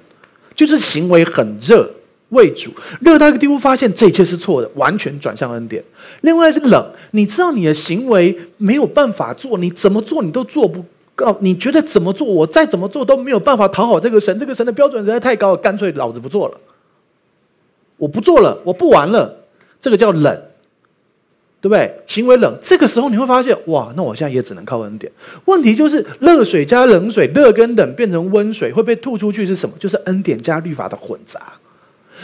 [0.54, 1.90] 就是行为很热，
[2.30, 5.82] 为主热到一个地步，发现这一切是错的，完全转向恩典。
[6.22, 10.84] 另外是冷，你知道你的行为没有办法做，你怎么做你都做不
[11.16, 16.58] 到，你觉得怎么做，我再怎么做都没有办法讨好这个神，这个神的标准实在太高了，干脆老子不做了，
[17.96, 19.34] 我不做了，我不玩了，
[19.80, 20.42] 这个叫冷。
[21.62, 21.94] 对不对？
[22.08, 25.12] 行为冷，这个时候你会发现，哇，那我现在也只能靠恩典。
[25.46, 29.76] 问题就是热水加冷水，热跟冷变成温水，会被吐出去是什么？
[29.78, 31.40] 就是恩典加律法的混杂。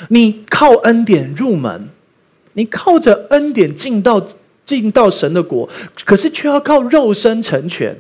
[0.10, 1.88] 你靠恩典入门，
[2.54, 4.26] 你靠着恩典进到
[4.66, 5.70] 进到神的国，
[6.04, 7.96] 可是却要靠肉身成全。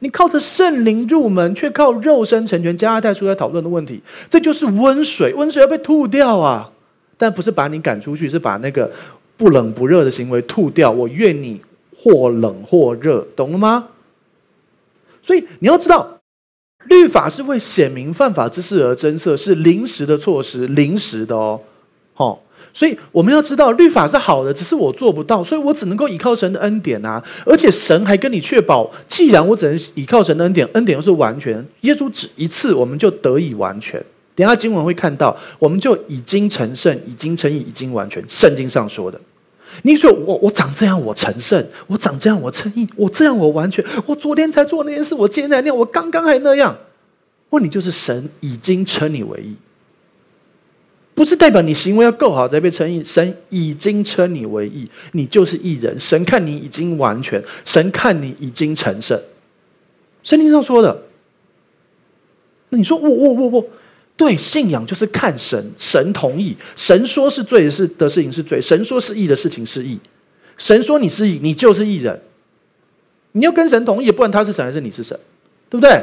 [0.00, 2.76] 你靠着圣灵入门，却靠肉身成全。
[2.76, 6.70] 加拉太书在讨论的问题，这就是温水，温水要被吐掉啊！
[7.16, 8.90] 但不是把你赶出去，是把那个。
[9.36, 11.60] 不冷不热的行为吐掉，我愿你
[11.96, 13.88] 或冷或热，懂了吗？
[15.22, 16.20] 所以你要知道，
[16.88, 21.60] 律法是为显明犯法之事而增设，是临时的措施，临时的哦。
[22.12, 22.42] 好，
[22.72, 27.24] 所以我们要知道，律法是好的，只是我做不到，所以我只能够依靠神的恩典啊！
[27.44, 34.04] 而且神还跟你确保，既然我只能依靠神的恩典，恩典又是完全，耶稣只一次，我们就得以完全。
[34.34, 38.22] 等下经文会看到，我们就已经成圣，已经成义，已经完全。
[38.28, 39.20] 圣经上说的，
[39.82, 46.76] 你说我我长这样我成圣，我长这样我成义，我这样我完全，我昨天才做那件事，我今天才那样，我刚刚还那样。
[47.50, 49.54] 问你就是神已经称你为义。
[51.14, 55.94] 不是代表你行为要够好才被称义，神已经称你为义，你就是义人。
[56.00, 59.16] 神看你已经完全，神看你已经成圣。
[60.24, 61.02] 圣经上说的，
[62.70, 63.66] 那你说我我我我，
[64.16, 69.98] 对，信仰就是看神，神同意，神说是罪的事的事情是罪，神说是义的事情是义，
[70.56, 72.20] 神说你是义，你就是义人。
[73.32, 75.18] 你要跟神同意，不管他是神还是你是神，
[75.68, 76.00] 对不对？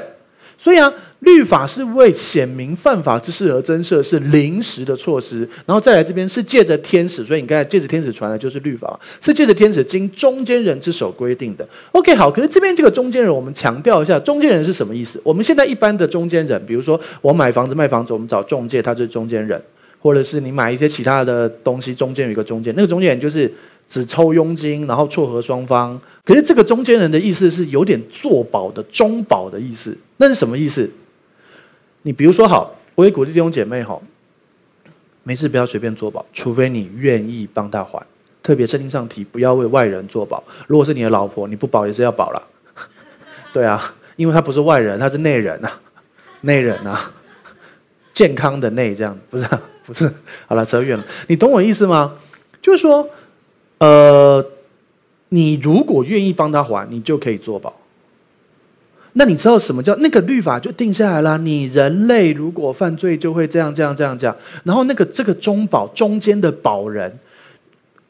[0.58, 5.47] 所以啊，律法是为显明犯法之事而增设，是临时的措施。
[5.65, 11.67] 然后再来这边是借着天使，所以你刚才借着天使传的就是律法，是借着天使经中间人之手规定的。
[11.91, 15.21] OK，好，可是这边这个中间人，我们强调一下，中间人是什么意思？
[15.23, 19.62] 我们现在一般的中间人，比如说我买房子卖房子，我们找中介，他就是中间人，
[19.99, 23.51] 或者是你买一些其他的东西，中间有一个中间，那个中间人就是。
[23.91, 25.99] 只抽佣金，然后撮合双方。
[26.23, 30.89] 可是这个中间人的意思是有点做保的中保的意思，那是什么意思？
[32.03, 33.99] 你比如说，好，我也鼓励弟兄姐妹，哈，
[35.23, 38.05] 没事不要随便做保，除非你愿意帮他还。
[38.43, 40.43] 特别圣经上提，不要为外人做保。
[40.67, 42.41] 如果是你的老婆，你不保也是要保了。
[43.53, 45.79] 对啊，因为他不是外人，他是内人啊，
[46.41, 47.11] 内人啊，
[48.11, 49.47] 健康的内这样，不是
[49.85, 50.11] 不是。
[50.47, 52.17] 好了，扯远了，你懂我意思吗？
[52.61, 53.09] 就是说。
[53.83, 54.45] 呃，
[55.29, 57.81] 你如果愿意帮他还，你就可以做保。
[59.13, 61.38] 那你知道什么叫那个律法就定下来了？
[61.38, 64.36] 你人类如果犯罪，就会这样这样这样这样。
[64.63, 67.12] 然后那个这个中保中间的保人，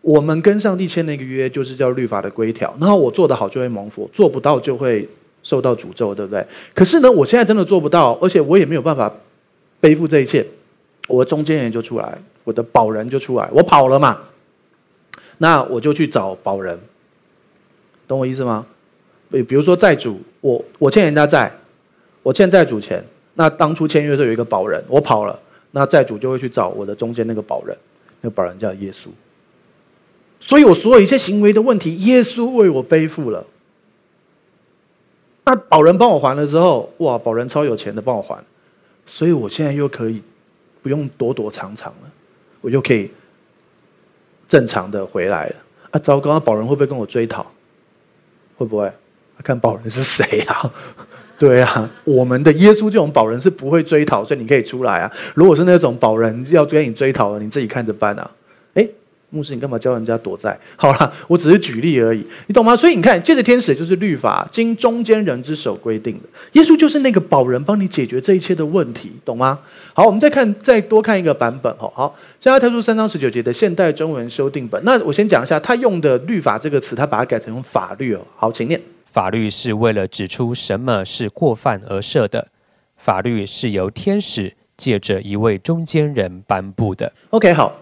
[0.02, 2.72] 我们跟上帝签那个约，就是叫律法的规条。
[2.80, 5.10] 然后我做得好就会蒙福，做不到就会
[5.42, 6.46] 受到诅咒，对不对？
[6.76, 9.12] 可是呢，我现在真的做不到，而且我也没有办法
[9.80, 10.46] 背负这一切，
[11.08, 14.20] 我中间人就出来，我的保人就出来，我跑了嘛。
[15.40, 16.78] 那我就去找保人，
[18.08, 18.68] 懂我意思吗？
[19.32, 21.52] 比比如说债主，我我欠人家债，
[22.22, 23.04] 我欠债主钱，
[23.36, 25.40] 那当初签约的时候有一个保人，我跑了，
[25.72, 27.78] 那债主就会去找我的中间那个保人，
[28.22, 29.08] 那个保人叫耶稣。
[30.40, 33.46] 所以我所有一些行为的问题，耶稣为我背负了。
[35.46, 38.44] 那保人帮我还了之后，哇，保人超有钱的帮我还，
[39.06, 40.22] 所以我现在又可以
[40.82, 42.12] 不用躲躲藏藏了，
[42.62, 43.10] 我又可以。
[44.48, 45.56] 正常的回来了
[45.92, 46.00] 啊！
[46.00, 47.50] 糟糕，那保人会不会跟我追讨？
[48.58, 48.92] 会不会？
[49.42, 50.72] 看保人是谁啊？
[51.38, 55.12] 对啊，我们的耶稣这种保人是不会追讨，所以你可以出来啊。
[55.34, 58.30] 如果是那种保人要跟你追讨了，你自己看着办啊。
[58.76, 58.88] 诶
[59.32, 60.56] 牧师，你干嘛教人家躲债？
[60.78, 62.76] 好了，我只是举例而已，你懂吗？
[62.76, 66.30] 所以你看，借着天使就是律法，经中间人之手规定的。
[66.52, 69.58] 耶稣就是那个保人，帮你解决这一切的问题，懂吗？
[69.94, 71.76] 好，我们再看，再多看一个版本。
[71.80, 74.80] 好，好，加拉太书三章十九节的现代中文修订本。
[74.86, 78.20] 那我先讲一下，他用的“律法”这个词，他把它改成用法律哦。
[78.36, 78.80] 好，请念。
[79.12, 82.48] 法律是为了指出什么是过犯而设的，
[82.98, 87.12] 法律是由天使借着一位中间人颁布的。
[87.30, 87.76] OK，好。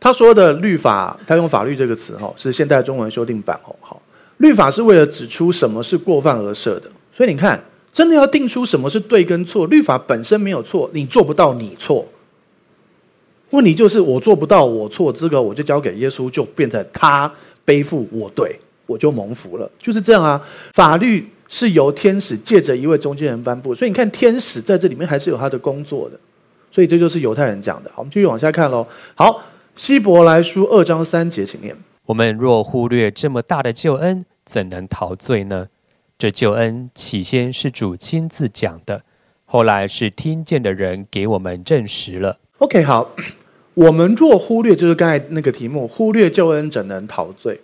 [0.00, 4.00] 他说的律法，他用法律这个词，哈，是现代中文修订版，哦，好，
[4.36, 7.60] 律法是为了指出什么是过犯而设的，所以你看，
[7.92, 12.06] 真的要定出什么是对跟错，律法本身没有错，你做不到，你错。
[13.50, 17.28] 问题就是我做不到，我错，这个我就交给耶稣，就变成他
[17.64, 18.56] 背负我对，
[18.88, 20.44] 我就蒙福了，就是这样啊。
[20.72, 26.18] 法律是由天使借着一位中间人颁布，所以你看，天使在这里面还是有他的工作的，
[26.72, 27.90] 所以这就是犹太人讲的。
[27.94, 28.84] 好，我们继续往下看喽。
[29.14, 29.40] 好。
[29.76, 31.72] 希伯来书二章三节，请念。
[32.06, 35.68] 我们若忽略这么大的救恩，怎能陶醉呢？
[36.18, 39.00] 这救恩起先是主亲自讲的，
[39.44, 42.40] 后来是听见的人给我们证实了。
[42.58, 43.14] OK，好。
[43.74, 47.60] 我们若忽略，就是刚才那个题目，忽略救恩怎能逃罪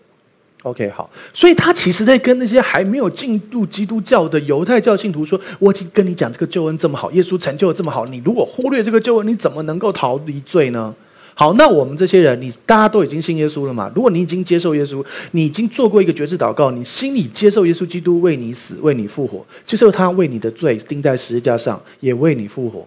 [0.64, 1.08] ？OK，好。
[1.32, 10.92] 所以他其实在跟那些还没有进入基督教的犹太教信徒说：“我已经跟你讲这个救恩这么好，耶稣成就的这么好，你如果忽略这个救恩，你怎么能够逃离罪呢？”
[11.36, 13.90] 好，那我们这些人，你大家都已经信耶稣了嘛？
[13.92, 22.86] 如果你已经接受耶稣，你已经做过一个决志祷告，你心里接受耶稣基督为你死，为你复活，接受他为你的罪钉在十字架上，也为你复活，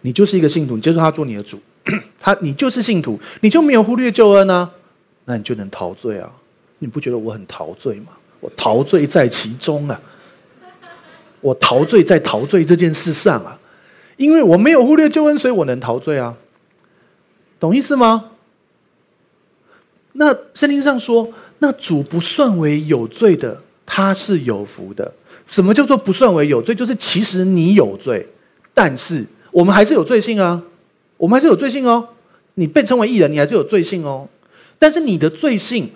[0.00, 1.60] 你就是一个信徒，你接受他做你的主，
[2.18, 4.70] 他你就是信徒，你就没有忽略救恩呢、啊？
[5.26, 6.28] 那你就能逃罪啊？
[6.78, 8.08] 你不觉得我很陶醉吗？
[8.40, 10.00] 我陶醉在其中啊，
[11.40, 13.58] 我陶醉在陶醉这件事上啊，
[14.16, 16.36] 因为我没有忽略救恩，所以我能陶醉啊。
[17.58, 18.30] 懂意思吗？
[20.12, 25.12] 那圣经上说，那主不算为有罪的，他是有福的。
[25.48, 26.74] 什么叫做不算为有罪？
[26.74, 28.28] 就是其实你有罪，
[28.72, 30.62] 但是我们还是有罪性啊，
[31.16, 32.08] 我们还是有罪性哦。
[32.54, 34.28] 你被称为义人，你还是有罪性哦。
[34.78, 35.90] 但是你的罪性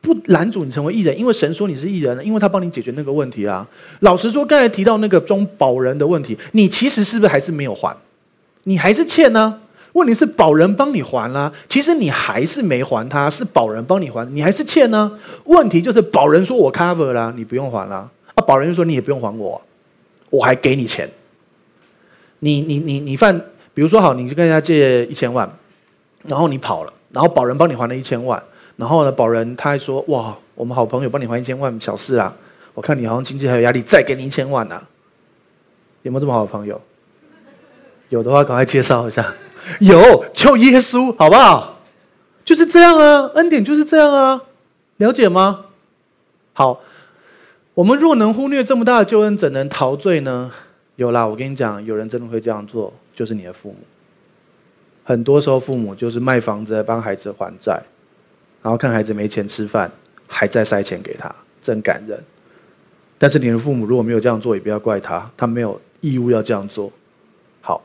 [0.00, 3.66] 不拦阻你成为艺人，因为神说你是艺人，因为他帮你解决那个问题啊。
[4.00, 7.94] 老实说，刚才提到那个中保人的问题，你其实是不是还是没有还？
[8.64, 9.60] 你还是欠呢？
[9.92, 15.18] 问题是保人帮你还啦，其实你还是没还他，是保人帮你还，你还是欠呢。
[15.44, 18.08] 问题就是保人说我 cover 啦，你不用还啦。
[18.34, 19.60] 啊，保人就说你也不用还我，
[20.30, 21.10] 我还给你钱。
[22.38, 23.36] 你你你你犯，
[23.74, 25.50] 比如说好，你就跟人家借一千万，
[26.24, 28.40] 然后你跑了，然后保人帮你还了一千万，
[28.80, 32.34] 然后呢，保人他还说哇，我们好朋友帮你还一千万，小事啊。
[32.72, 34.88] 我看你好像经济还有压力，再给你一千万呐、啊。
[36.02, 36.80] 有没有这么好的朋友？
[38.08, 39.34] 有的话，赶快介绍一下。
[39.80, 41.78] 有，求耶稣，好不好？
[42.42, 44.42] 就是这样啊，恩典就是这样啊，
[44.96, 45.66] 了解吗？
[46.54, 46.80] 好。
[47.74, 50.50] 我们若能忽略这么大的救恩，怎能陶醉呢？
[50.96, 53.76] 有啦，我跟你讲，有人真的会这样做，就是你的父母。
[55.04, 57.80] 很多时候，父母就是卖房子来帮孩子还债，
[58.62, 59.90] 然后看孩子没钱吃饭，
[60.26, 62.18] 还在塞钱给他，真感人。
[63.18, 66.90] 但是你的父母如果没有这样做，也不要怪他，他没有义务要这样做。
[67.60, 67.82] 好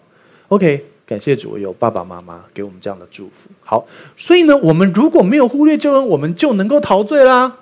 [0.48, 3.50] ，OK，感谢主有爸爸妈妈给我们这样的祝福。
[3.62, 7.58] 好，所以呢，我们如果没有忽略救恩，我们就能够逃罪啦。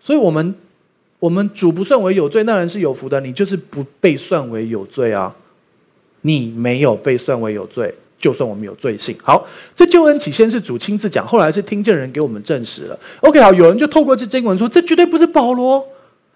[0.00, 0.54] 所以，我们。
[1.20, 3.20] 我们主不算为有罪，那人是有福的。
[3.20, 5.36] 你就是不被算为有罪啊，
[6.22, 9.16] 你没有被算为有罪，就算我们有罪性。
[9.22, 12.98] 好，这救恩起先是主亲自讲，后来是听见人给我们证实了。
[13.22, 15.82] OK，好，有人就透过这经文说，这绝对不是保罗，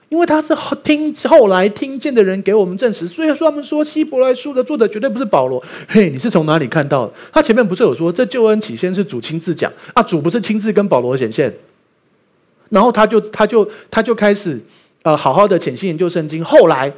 [0.08, 5.62] 因为他是听后来听见的人给我们证实，所以说他们说希伯来书的作者绝对不是保罗。
[5.86, 7.12] 嘿，你是从哪里看到的？
[7.30, 10.02] 他前面不是有说这救恩起先是主亲自讲啊？
[10.02, 11.54] 主不是亲自跟保罗显现？
[12.70, 14.58] 然后他就他就他就开始，
[15.02, 16.42] 呃，好好的潜心研究圣经。
[16.42, 16.92] 后来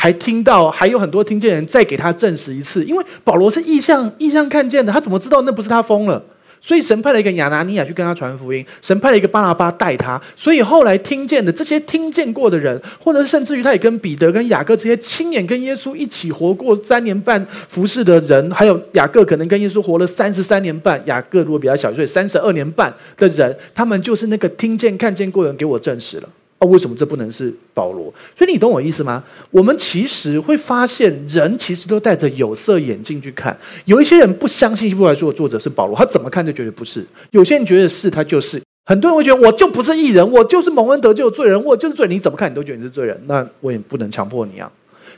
[0.00, 6.22] 还听到还有很多听见人再给他证实一次，因为保罗是异象异象看见的，他怎么知道那不是他疯了？
[6.62, 10.18] 所以神派了一个亚拿尼亚去跟他传福音，神派了一个巴拿巴带他。
[10.34, 26.28] 所以后来听见的这些听见过的人，或者甚至于他也跟彼得、跟雅各这些亲眼跟耶稣一起活过三年半服侍的人，还有雅各可能跟耶稣活了三十三年半，雅各如果比较小，所以三十二年半的人，他们就是那个听见看见过的人给我证实了。
[26.60, 28.12] 哦，为什么这不能是保罗？
[28.36, 29.24] 所以你懂我意思吗？
[29.50, 33.58] 我们其实会发现，人其实都戴着有色眼镜去看。
[33.86, 38.60] 有一些人不相信希伯来书的作者是保罗，他怎么看就觉得不是；有些人觉得是，他就是。
[38.86, 42.14] 很多人会觉得我就不是义人，我就是蒙恩得救的罪人，我就是罪人。
[42.14, 44.70] 你怎么看你都觉得你是罪人，那我也不能强迫你啊。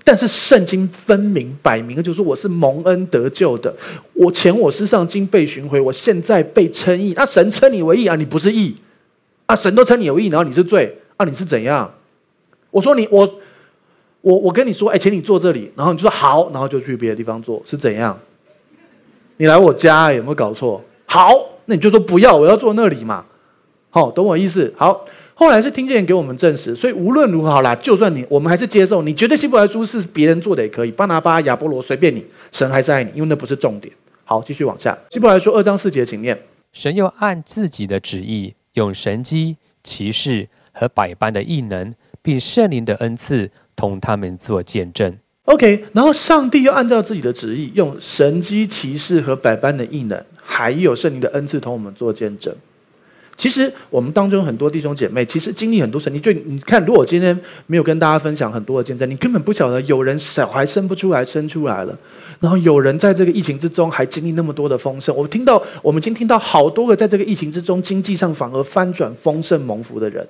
[0.05, 3.74] 但是圣经分明摆明了，就是说我是蒙恩得救的。
[4.12, 7.14] 我前我世上经被寻回，我现在被称义。
[7.16, 8.74] 那神称你为义啊，你不是义
[9.47, 9.57] 啊？
[9.57, 10.95] 神都称你为义，然后你是罪。
[11.25, 11.91] 那、你是怎样？
[12.70, 13.29] 我说你我
[14.23, 18.18] 我我跟你说，哎，请你坐这里，然后你就说好，然后就去别的地方坐，是怎样？
[19.37, 20.83] 你来我家有没有搞错？
[21.07, 21.33] 好，
[21.66, 23.25] 那你就说不要，我要坐那里嘛。
[23.91, 24.73] 好，懂我意思？
[24.77, 25.05] 好，
[25.35, 33.95] 后来是听见给我们证实，所以无论如何好啦，就算你我们还是接受，你觉得希伯来书是别人做的也可以，巴拿巴、亚波罗随便你，神还是爱你，因为那不是重点。
[34.25, 36.41] 好，继续往下，希伯来书二章四节，请念：
[36.73, 40.49] 神又按自己的旨意，用神机奇事。
[40.73, 45.16] 和百般的异能，并圣灵的恩赐，同他们做见证。
[45.45, 52.55] OK，然后上帝又按照自己的旨意，用神迹奇事和百般的异能，还有圣灵的恩赐，同我们做见证。
[53.35, 56.20] 其实我们当中很多弟兄姐妹，其实经历很多神迹。
[56.20, 61.95] 就你看，如果今天没有跟大家分享很多的见证，你根本不晓得有人小孩生不出来，生出来了；
[62.39, 65.16] 然后有人在这个疫情之中还经历那么多的丰盛。
[65.16, 70.25] 我听到，我们已经听到好多个在这个疫情之中经济上反而翻转丰盛蒙福的人。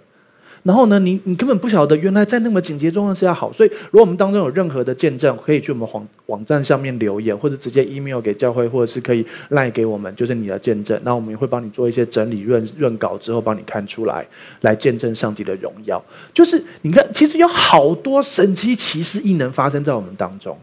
[0.65, 3.53] 然后呢，你你根本不晓得，原来在那么紧急状况下好。
[3.53, 11.01] 所以，如果我们当中有任何的见证，可以去我们网网站上面留言，或者直接 email 给教会，或者是可以赖给我们，就是你的见证。
[11.03, 14.25] 那我们也会帮你做一些整理润润稿之后，帮你看出来，
[14.61, 16.01] 来见证上帝的荣耀。
[16.33, 20.57] 就是你看，其实有好多神奇奇事异能发生在我们当中，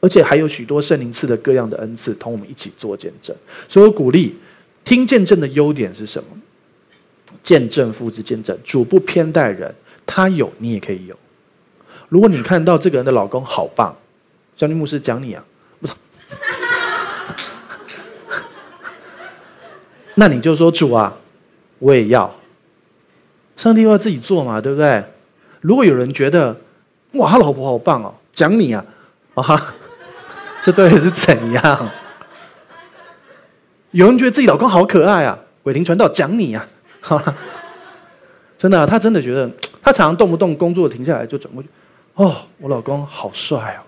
[0.00, 3.36] 而且还有许多圣灵赐的各样的恩赐，同我们一起做见证。
[3.68, 4.34] 所以我鼓励
[4.86, 6.28] 听见证的优点是什么？
[7.44, 9.72] 见证父之见证，主不偏待人，
[10.04, 11.16] 他有你也可以有。
[12.08, 13.94] 如果你看到这个人的老公好棒，
[14.56, 15.44] 张立牧师讲你啊，
[15.80, 15.92] 不是，
[20.14, 21.16] 那你就说主啊，
[21.78, 22.34] 我也要。
[23.56, 25.04] 上帝要自己做嘛，对不对？
[25.60, 26.56] 如果有人觉得
[27.12, 28.84] 哇，他老婆好棒哦，讲你啊，
[29.34, 29.74] 啊，
[30.60, 31.90] 这到底是怎样？
[33.90, 35.38] 有人觉得自己老公好可爱啊。
[35.64, 36.66] 伟林传道讲你啊，
[37.06, 37.36] 好了，
[38.56, 39.46] 真的、啊，他真的觉得
[39.82, 41.68] 她常常动不动工作停下来就转过去，
[42.14, 43.84] 哦，我老公好帅哦。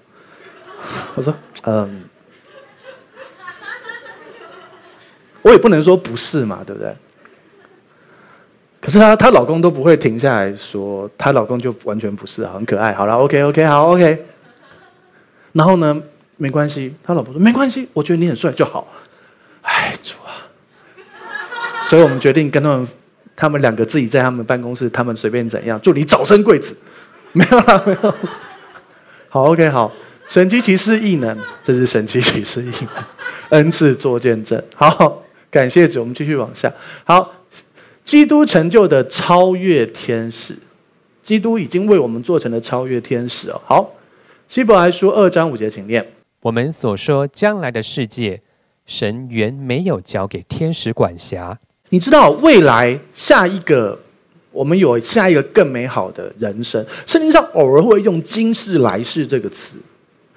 [1.15, 2.05] 我说，嗯，
[5.41, 6.95] 我也不能说不是嘛，对不对？
[8.83, 12.93] 可是她她老公都不会停下来说，她老公就完全不是啊，很可爱。
[12.93, 14.27] 好了，OK OK，好 OK。
[15.53, 16.03] 然后呢，
[16.37, 18.87] 没关系，他老婆说没关系，我觉得你很帅就好。
[19.63, 20.45] 哎，主啊！
[21.83, 22.87] 所以我们决定跟他们，
[23.37, 26.75] 他们两个自己在他们办公室，他们随便怎样，祝你早生贵子。
[27.33, 28.15] 没有啦，没有。
[29.29, 29.93] 好，OK，好。
[30.27, 33.05] 神迹奇事异能，这是神迹奇事异能，
[33.51, 34.61] 恩赐做见证。
[34.75, 36.73] 好，感谢主，我们继续往下。
[37.05, 37.33] 好，
[38.03, 40.57] 基督成就的超越天使，
[41.23, 43.61] 基督已经为我们做成了超越天使哦。
[43.67, 43.95] 好，
[44.49, 46.05] 希伯来书二章五节，请念。
[46.41, 48.41] 我们所说将来的世界，
[48.87, 51.59] 神原没有交给天使管辖。
[51.91, 53.99] 你知道未来下一个，
[54.51, 56.85] 我们有下一个更美好的人生。
[57.07, 59.77] 圣经上偶尔会用今世来世这个词。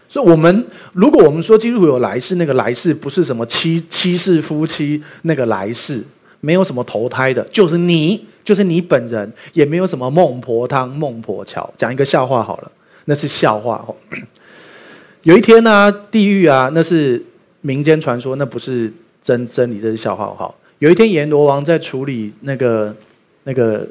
[0.08, 6.04] 所以，我们如果我们说基督徒有来世，那个来世不是什么七七世夫妻那个来世，
[6.40, 11.72] 没有什么投胎的，就是你，就是你本人，也没有什么孟婆汤、孟婆桥。
[11.78, 12.72] 讲一个笑话好了，
[13.06, 13.96] 那是笑话哦。
[15.22, 17.24] 有一天呢、啊，地狱啊，那是
[17.62, 18.92] 民间传说，那不是
[19.24, 20.52] 真真理，这是笑话哈。
[20.80, 22.96] 有一天，阎罗王在处理那个
[23.44, 23.86] 那个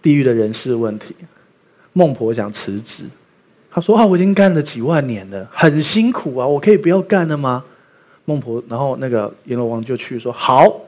[0.00, 1.14] 地狱的人事问题，
[1.92, 3.04] 孟婆想辞职。
[3.68, 7.64] 他说：“啊，我已经干了几万年了，很辛苦啊，我可以不要干了吗？”
[8.26, 10.80] 孟婆，然后那个阎罗王就去说：“好，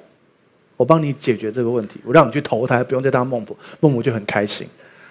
[0.77, 4.64] 我帮你解决这个问题，我让你去投胎，不用再当孟婆。”孟婆就很开心，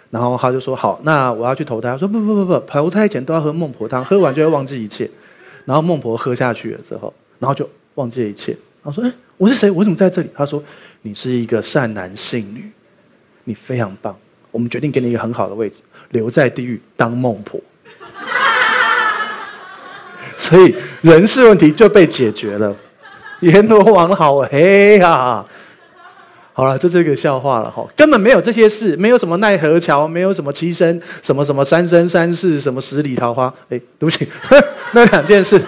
[0.09, 5.11] 然后他就说：“好，那我要去投胎。”他说：“不不不不，投胎前都要喝孟婆汤，喝完就会忘记一切。”
[5.65, 8.55] 然后孟婆喝下去了之后，然后就忘记了一切。
[8.81, 9.69] 他说：“哎，我是谁？
[9.71, 10.63] 我怎么在这里？”他说
[11.03, 12.71] ：“你是一个善男信女，
[13.43, 14.15] 你非常棒，
[14.51, 15.81] 我们决定给你一个很好的位置。”
[16.11, 17.59] 留在地狱当孟婆，
[20.37, 22.73] 所以人事问题就被解决了。
[23.41, 25.43] 阎罗王好黑呀！
[26.53, 33.53] 好了，这是一个笑话了哈，根本没有这些事，没有什么奈何桥，没有什么七生，什么什么三生三世，什么十里桃花。
[33.69, 34.25] 哎，对不起，
[34.93, 35.61] 那两件事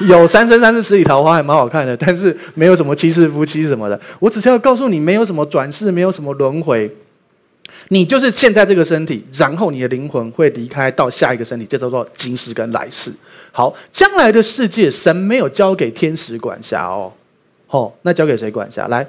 [0.00, 4.00] 有三生三世十里桃花还蛮好看的，但是没有什么七世夫妻什么的。
[4.18, 6.90] 我只是要告诉你，没有什么转世，没有什么轮回。
[7.88, 13.12] 你就是现在这个身体，然后你的灵魂会离开到下一个身体，这叫做今世跟来世。
[13.50, 17.12] 好，将来的世界，神没有交给天使管辖哦。
[17.68, 18.86] 哦，那交给谁管辖？
[18.88, 19.06] 来，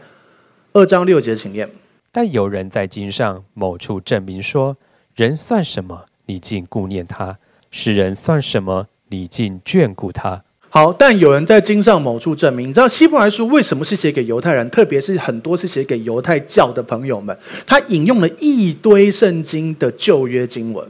[0.74, 1.70] 二章六节，请念。
[2.12, 4.78] 但有人在经上某处证明说：
[5.16, 6.06] 人算什么？
[6.26, 7.36] 你竟顾念他；
[7.72, 8.88] 世人算什么？
[9.10, 10.44] 你竟眷顾他。
[10.76, 20.84] 好，但有人在经上某处证明，你知道希伯来书为什么是写给犹太人，特别是很多是写给犹太教的朋友们，他引用了一堆圣经的旧约经文。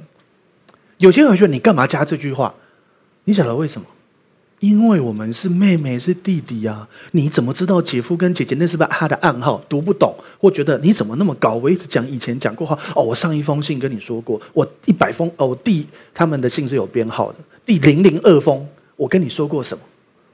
[0.99, 2.55] 有些人会说：“你干嘛加这句话？”
[3.25, 3.85] 你晓得为什么？
[4.61, 6.87] 因为我们是妹妹是弟弟啊！
[7.11, 9.61] 你怎么知道姐夫跟姐姐那是不是他的暗号？
[9.67, 11.55] 读不懂，或觉得你怎么那么高？
[11.55, 18.65] 我一直讲以前讲过话哦，我上一封信跟你说过，我一百封哦，第他们的信是有编号的，第零零二封。
[19.03, 19.83] 我跟你说过什么？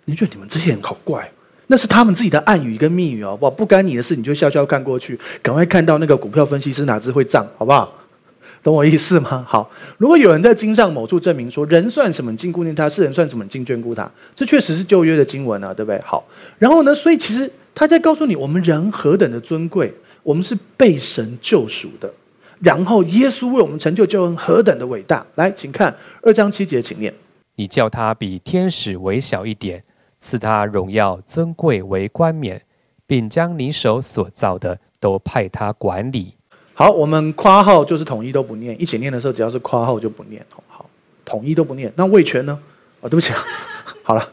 [0.05, 1.27] 你觉得你们这些人好怪？
[1.65, 3.49] 那是他们自己的暗语跟密语，好不？
[3.49, 7.91] 不干你的事，你就笑笑看过去，赶快看到那个股票分析师哪只会涨，好不好？
[8.61, 9.43] 懂我意思吗？
[9.47, 14.07] 好，如果有人在经上某处证明说，人算什么，你竟顾念他；世人算什么，你竟眷顾他。
[14.35, 15.99] 这确实是旧约的经文啊，对不对？
[16.05, 16.23] 好，
[16.59, 16.93] 然后呢？
[16.93, 19.91] 所以其实他在告诉你，我们人何等的尊贵，
[20.21, 22.11] 我们是被神救赎的。
[22.59, 25.25] 然后耶稣为我们成就救恩何等的伟大。
[25.35, 27.11] 来，请看二章七节，请念。
[27.59, 29.83] 你叫他比天使微小一点，
[30.17, 32.61] 赐他荣耀尊贵为冠冕，
[33.05, 36.33] 并将你手所造的都派他管理。
[36.73, 40.41] 好，我们夸号就是统一都不念，一起念的时候只要是夸号就不念。
[40.69, 40.89] 好，
[41.25, 41.91] 统一都不念。
[41.97, 42.57] 那魏权呢？
[43.01, 43.33] 啊、对不起，
[44.03, 44.25] 好了，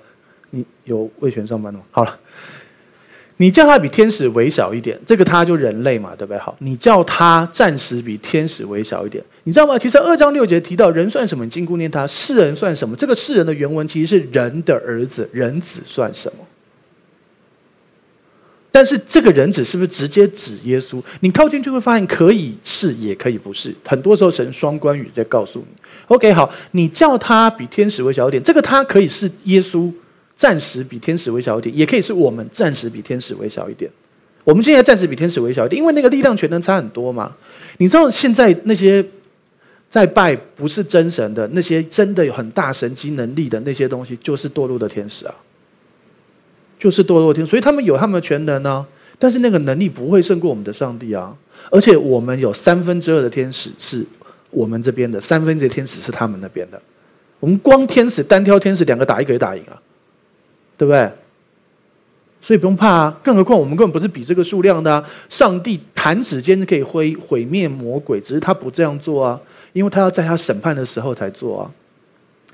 [0.51, 1.81] 你有魏权上班吗？
[1.91, 2.17] 好了。
[3.39, 6.39] 你叫他比天使微小一点，这个他就人类嘛，对不对？
[6.39, 9.79] 好，你叫他暂时比天使微小一点，你知道吗？
[9.79, 12.97] 其实二章六节提到人算什么，你竟顾念他；世人算什么？
[12.97, 16.39] 这个世人的原文其实是人的儿子，人子算什么？
[18.73, 21.03] 但是这个人子是不是直接指耶稣？
[21.21, 23.75] 你靠近就会发现，可以是，也可以不是。
[23.87, 25.67] 很多时候神双关语在告诉你。
[26.09, 29.93] OK，好，你叫他比天使微小一点，这个他可以是耶稣。
[30.37, 33.91] 暂时比天使微小一点，也可以是我们暂时比天使微小一点。
[34.45, 37.35] 我们现在暂时比天使微小一点，因为那个力量全能差很多嘛。
[37.79, 39.05] 你知道现在那些
[39.89, 45.35] 在拜不是真神的那些真的有很大神迹能力的那些东西，就是堕落的天使啊，
[46.79, 48.87] 就是堕落天，所以他们有他们的全能呢。
[49.19, 51.35] 但是那个能力不会胜过我们的上帝啊！
[51.71, 54.05] 而且我们有三分之二的天使是
[54.51, 56.79] 我们这边的，三分之一天使是他们那边的。
[57.41, 59.81] 我们光天使单挑天使，两个打一个也打赢啊，
[60.77, 61.11] 对不对？
[62.43, 63.21] 所以不用怕啊！
[63.25, 65.05] 更何况我们根本不是比这个数量的啊！
[65.29, 69.41] 上帝弹指间可以毁毁灭魔鬼，只是他不这样做啊，
[69.73, 71.71] 因为他要在他审判的时候才做啊。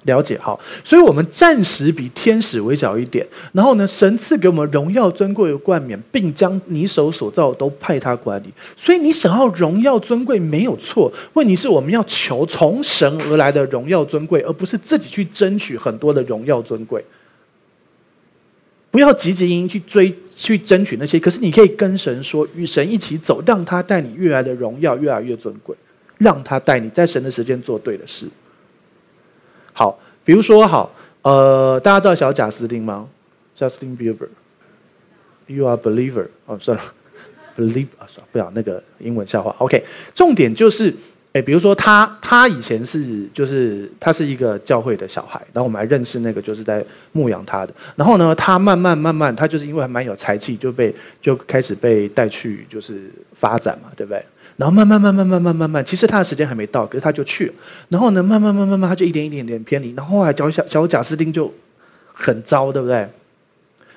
[0.04, 3.24] 了解好，所以我们暂时比天使微小一点。
[3.52, 8.46] 然后呢，神赐给我们荣耀尊贵的冠冕，并将你手所造都派他管理。
[8.76, 17.04] 所以你想要荣耀尊贵没有错，问题是我们要求从神而来的荣耀尊贵，而不是自己去争取很多的荣耀尊贵。
[18.92, 25.74] 不要急急营营去追去争取那些，可是你可以跟神说，与神一起走，让他带你越来的荣耀越来越尊贵，
[26.18, 28.28] 让他带你在神的时间做对的事。
[29.72, 33.08] 好，比如说好，呃，大家知道小贾斯汀吗
[33.58, 36.26] ？Justin Bieber，You are believer。
[36.44, 36.84] 哦，算了
[37.56, 39.56] ，believe 啊，算了，不要那个英文笑话。
[39.58, 39.82] OK，
[40.14, 40.94] 重点就是，
[41.32, 47.72] 哎，比如说他，他以前是就是他是一个教会的小孩，然后我们还认识那个就是在牧养他的。
[47.96, 54.22] 然后呢，他慢慢慢慢，他就是因为还蛮有才气，就被就开始被带去就是发展嘛，对不对？
[54.58, 57.54] 然后慢慢慢慢慢慢慢慢，其实他的时间还没到，可是他就去了。
[57.88, 59.94] 然后呢，慢慢慢慢慢，他就一点一点点偏离。
[59.94, 61.50] 然后后来小小小贾斯汀就
[62.12, 63.08] 很糟，对不对？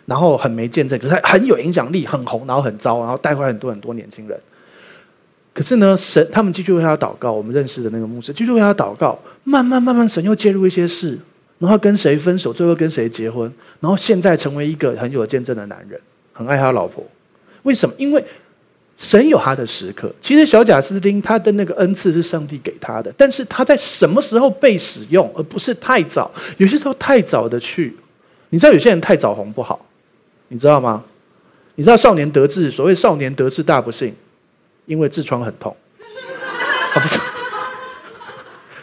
[0.06, 4.40] 然后很没见证，可是他很有影响力，很红，然后很糟，然后带坏很多很多年轻人。
[5.56, 7.32] 可是呢，神他们继续为他祷告。
[7.32, 9.18] 我们认识的那个牧师继续为他祷告。
[9.44, 11.18] 慢慢慢慢，神又介入一些事，
[11.58, 16.00] 然后跟谁分手，最后跟谁结婚，然后现在成为一个很有见证的男人，
[16.34, 17.04] 很爱他老婆。
[17.64, 17.96] 为什么？
[17.98, 18.24] 因为。
[18.98, 26.32] 神有他的时刻，其实小贾斯汀他的那个恩赐是上帝给他的，但是他在什么时候被使用，而不是太早。
[26.56, 27.94] 有些时候太早的去，
[28.52, 29.86] 你知道有些人太早红不好，
[30.48, 31.04] 你知道吗？
[31.76, 34.14] 你知道少年得志，所谓少年得志大不幸，
[34.86, 35.76] 因为痔疮很痛。
[36.94, 37.20] 啊，不是，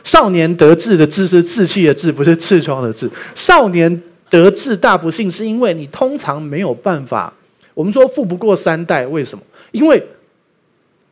[0.05, 3.11] 少年得志的志是志气的志，不是痔疮的痔。
[3.35, 7.33] 少年得志大不幸，是因为你通常没有办法。
[7.75, 9.43] 我们说富不过三代，为什么？
[9.71, 10.07] 因为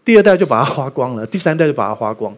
[0.04, 2.36] 第二代就把它花光了，第三代就把它花光，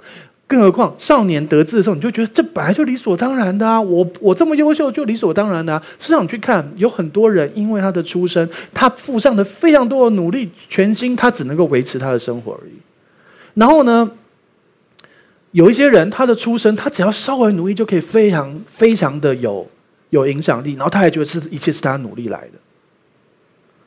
[0.52, 3.80] 更何况少年得志的时候，你就觉得这本来就理所当然的啊！
[3.80, 5.82] 我我这么优秀，就理所当然的啊！
[5.98, 12.72] 实际上你去看，有很多人因为他的出身，他付上了非常多的努力，全心他只能够维持他的生活而已。
[13.54, 14.10] 然后呢，
[15.52, 19.66] 有一些人他的出身，他只要稍微努力就可以非常非常的有
[20.10, 22.58] 有影响力，然后他还觉得是一切是他努力来的。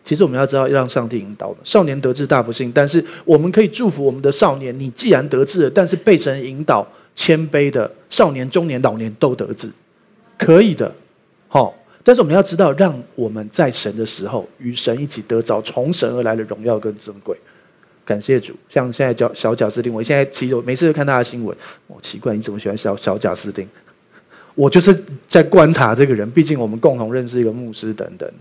[0.06, 1.58] 其实我们要知道，要让上帝引导的。
[1.64, 4.80] 少年得志大不幸，但是我们可以祝福我们的少年。
[4.80, 9.68] 你既然得志了，但是被神引导、谦卑的少年、中年、老年都得志，
[10.38, 10.93] 可以的。
[11.47, 17.36] 好，但是我们要知道，让我们在神的时候，与神一起得着从神而来的荣耀跟尊贵。
[18.06, 18.53] 感谢主。
[18.70, 23.68] 像现在叫小贾斯汀，我现在其实我每次都看他的新闻，我奇怪你怎么喜欢小小贾斯汀？
[24.53, 24.95] 我就是
[25.28, 28.32] 在观察这个人，毕竟我们共同认识一个牧师等等。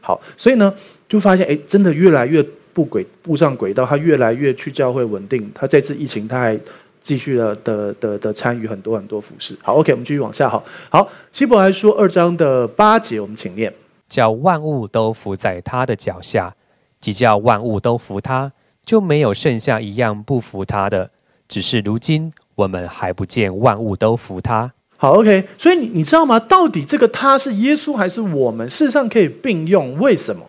[0.00, 0.72] 好，所以呢。
[1.08, 3.86] 就发现，哎，真的越来越不轨，步上轨道。
[3.86, 5.50] 他越来越去教会稳定。
[5.54, 6.58] 他这次疫情，他还
[7.02, 9.56] 继续了的的的参与很多很多服事。
[9.62, 10.48] 好，OK，我们继续往下。
[10.48, 13.72] 好，好，希伯来书二章的八节，我们请念：
[14.08, 16.54] 叫万物都伏在他的脚下，
[17.00, 18.52] 即叫万物都服他，
[18.84, 21.10] 就没有剩下一样不服他的。
[21.48, 24.70] 只是如今我们还不见万物都服他。
[24.98, 26.38] 好，OK，所以你你知道吗？
[26.38, 28.68] 到底这个他是耶稣还是我们？
[28.68, 30.44] 事实上可以并用，为什么？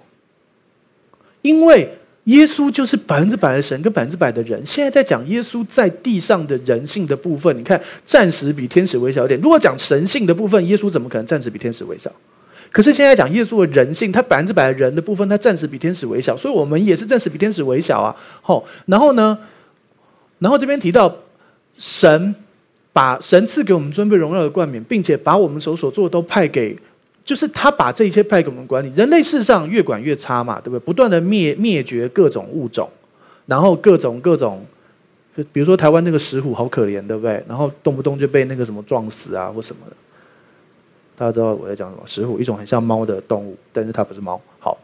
[1.41, 1.89] 因为
[2.25, 4.63] 耶稣就是百分之百的神跟百分之百的人。
[4.65, 9.39] 现在在讲耶稣在地上的人性的部分，你看暂时比天使微小一点。
[9.41, 12.11] 如果讲神性的部分，耶稣怎么可能暂时比天使微小？
[12.71, 18.15] 可是现在讲耶稣的人性，他百分之百的人的部分，他暂时比天使微小，所以我们也是暂时比天使微小啊。
[18.41, 19.35] 好，然后呢，
[20.37, 21.15] 然后这边提到
[21.77, 22.35] 神
[22.93, 26.77] 把神赐给我们尊贵荣耀的冠冕，并且把我们手所做的都派给。
[27.30, 30.80] 就是他把这一切派给我们管理，人类世上越管越差嘛，对不对？
[30.80, 32.89] 不断的灭灭绝各种物种，
[33.45, 34.65] 然后各种各种，
[35.38, 37.43] 就比如说台湾那个石虎好可怜，对不对？
[37.47, 39.95] 然后动不动就被那个什么撞死啊或什么的。
[41.15, 42.01] 大家知道我在讲什么？
[42.07, 44.41] 石虎一种很像猫的动物，但是它不是猫。
[44.57, 44.75] 好，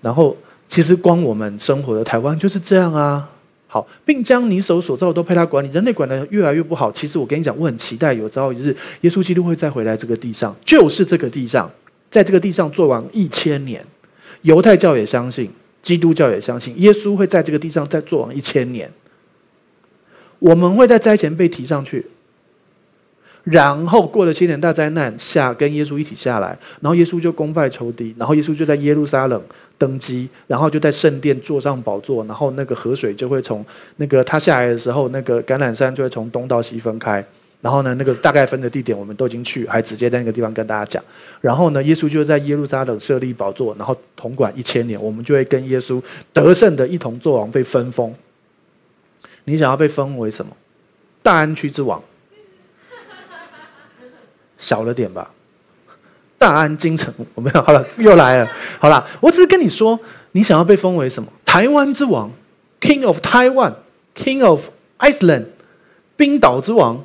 [0.00, 0.36] 然后
[0.68, 3.28] 其实光我们生活的台湾就是这样啊。
[3.66, 6.92] 好，并将你手所造都派他管理，人类管的越来越不好。
[6.92, 11.68] 其实我跟你讲，我很期待有朝一日耶稣基督会再回来这个地上，就是这个地上。
[12.10, 13.84] 在这个地上做完一千年，
[14.42, 15.50] 犹太教也相信，
[15.82, 18.90] 基督教也相信，耶稣会在这个地上再做完一千年。
[20.38, 22.06] 我们会在灾前被提上去，
[23.42, 29.42] 然后过了千年大灾难下，跟耶稣一起下来，然后耶稣就功败仇敌，然后耶稣就在耶路撒冷
[29.76, 33.64] 登基，然后就在圣殿坐上宝座，然后那个河水就会从
[33.96, 37.24] 那个他下来的时候，那个橄榄山就会从东到西分开。
[37.60, 41.02] 然后呢，那个大概分的地点我们都已经去，还直接在那个地方跟大家讲。
[41.40, 46.00] 然后呢，耶稣就在耶路撒冷设立宝座，然后统管一千年，我们就会跟耶稣
[46.32, 48.14] 得胜的一同作王，被分封。
[49.44, 50.52] 你想要被封为什么？
[51.20, 52.00] 大安区之王？
[54.56, 55.28] 小了点吧。
[56.38, 57.62] 大安京城，我没有。
[57.62, 58.48] 好了，又来了。
[58.78, 59.98] 好了，我只是跟你说，
[60.30, 61.28] 你想要被封为什么？
[61.44, 62.30] 台湾之王
[62.80, 64.68] ，King of Taiwan，King of
[65.00, 65.46] Iceland，
[66.16, 67.04] 冰岛之王。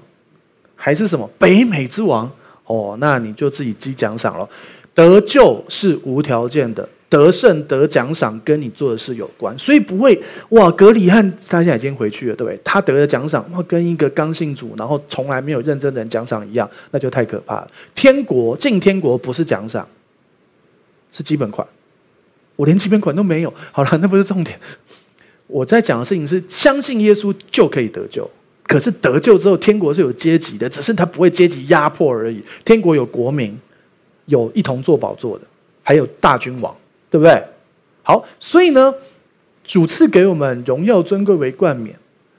[0.85, 2.29] 还是什么北美之王
[2.65, 2.97] 哦？
[2.99, 4.45] 那你就自己积奖赏了。
[4.93, 10.69] 得救是无条件的，得胜得奖赏跟你做的事有关，所以不会哇。
[10.71, 12.59] 格里汉他现在已经回去了，对不对？
[12.65, 17.67] 他得的奖赏哇，跟一个刚信主然后从来没有认真的人奖赏一样，那就太可怕了。
[17.95, 19.87] 天国进天国不是奖赏，
[21.13, 21.65] 是基本款。
[22.57, 23.53] 我连基本款都没有。
[23.71, 24.59] 好了，那不是重点。
[25.47, 28.29] 我在讲的事情是，相信耶稣就可以得救。
[28.65, 32.41] 可是得救之后，天国是有阶级的，只是他不会阶级压迫而已。
[32.63, 33.57] 天国有国民，
[34.25, 35.45] 有一同坐宝座的，
[35.83, 36.73] 还有大君王，
[37.09, 37.43] 对不对？
[38.01, 38.93] 好，所以呢，
[39.63, 41.95] 主赐给我们荣耀尊贵为冠冕，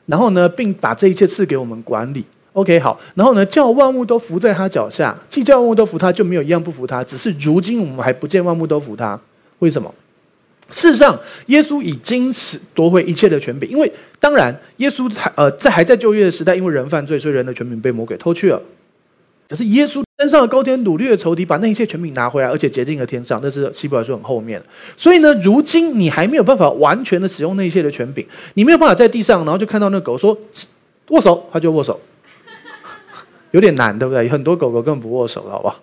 [0.06, 2.24] 然后呢，并把这一切赐给我们管理。
[2.54, 5.16] OK，好，然后呢，叫万物都服在他脚下。
[5.28, 7.02] 既叫万物都服他，就没有一样不服他。
[7.02, 9.18] 只是如今我们还不见万物都服他，
[9.58, 9.92] 为什么？
[10.74, 11.16] 事实上，
[11.46, 18.60] 耶稣已经是夺回一切的权柄，因为当然，耶稣还呃在还在旧约的时代，因为人犯罪，所以人的权柄被魔鬼偷去了。
[19.48, 23.38] 可是耶稣登上了高天，努力的仇敌，把那一切权柄拿回来，而且洁净了天上。
[23.40, 24.60] 那是希伯来书很后面。
[24.96, 30.36] 所以呢，如今你还没有办法完全的使用那一切的权柄，你没有办法在地上，然后就看到那狗说
[31.10, 32.00] 握手，他就握手，
[33.52, 34.28] 有点难，对不对？
[34.28, 35.78] 很多狗狗根本不握手，好不好？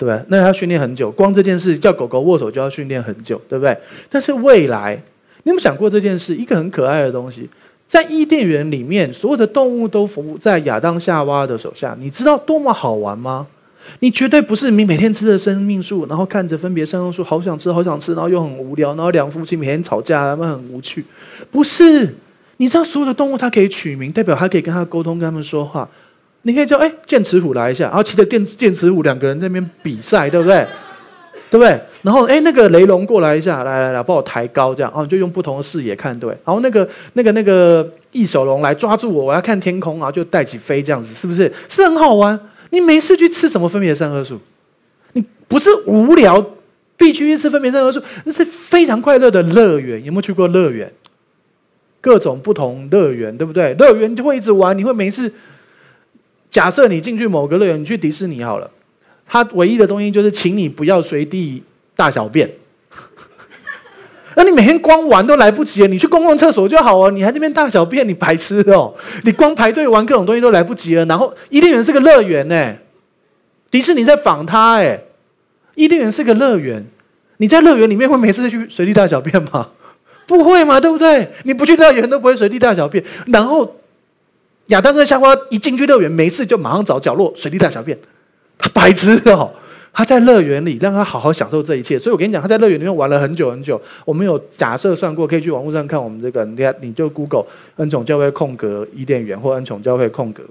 [0.00, 0.24] 对不对？
[0.28, 3.76] 那要训练很久，光这件事叫狗狗握手就要训练很久，对不对？
[4.08, 4.94] 但是未来，
[5.42, 6.34] 你有没有想过这件事？
[6.34, 7.46] 一个很可爱的东西，
[7.86, 13.46] 在伊甸园里面，所有的动物都服务在亚当夏娃的手下，你知道多么好玩吗？
[13.98, 21.04] 你绝对不是你每天吃着生命树，然后看着分别善恶树，好想吃，好想吃，然后又很无聊，然后两夫妻每天吵架，他们很无趣。
[21.50, 22.14] 不是，
[22.56, 25.86] 你知道所有的动物它可以取名，代表它可以跟它沟通，跟他们说话。
[26.42, 30.66] 你可以叫哎，剑齿虎来一下，然后骑着剑剑齿虎两个人在那边比赛，对不对？
[31.50, 31.80] 对不对？
[32.02, 36.30] 然后哎，那个雷龙过来一下，来来来，帮我抬高，这样哦，就用不同的视野看，对。
[36.44, 41.52] 然后那个那个那个翼手龙来抓住我，我要看天空啊，就带起飞这样子，是不是？
[41.68, 42.38] 是很好玩？
[42.70, 44.38] 你没事去吃什么分别善恶树？
[45.14, 46.40] 你不是无聊
[46.96, 50.02] 必须去吃分别善恶树，那是非常快乐的乐园。
[50.04, 50.90] 有没有去过乐园？
[52.00, 53.74] 各种不同乐园，对不对？
[53.74, 55.30] 乐园就会一直玩，你会没事。
[56.50, 58.68] 假设你进去某个乐园，你去迪士尼好了，
[59.24, 61.62] 它唯一的东西就是请你不要随地
[61.94, 62.50] 大小便。
[64.34, 68.92] 那你每天光玩都来不及，你去公共厕所就好啊，你还这边大小便，你白痴哦！
[69.22, 71.04] 你光排队玩各种东西都来不及了。
[71.04, 72.74] 然后伊甸园是个乐园呢，
[73.70, 75.00] 迪士尼在仿它哎，
[75.76, 76.84] 伊甸园是个乐园，
[77.36, 79.68] 你在乐园里面会每次去随地大小便吗？
[80.26, 81.30] 不会嘛，对不对？
[81.44, 83.76] 你不去乐园都不会随地大小便，然后。
[84.70, 87.96] 亚当跟夏娃一进去乐园，没事就马上找角落随地大小便，
[88.58, 89.50] 他白痴哦！
[89.92, 93.80] 他在乐园里让他好好享受这一切，所以我跟你讲，他在乐园里面玩了很久很久。
[94.04, 97.44] 我们有假设算过，可以去网络上看我们这个，你看你就 Google
[97.76, 100.44] 恩宠教会空格伊甸园或恩宠教会空格，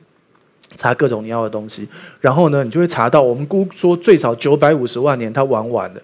[0.76, 1.88] 查各种你要的东西，
[2.20, 6.02] 然后呢，你就会查到我们估说最少九百五十万年他玩完了，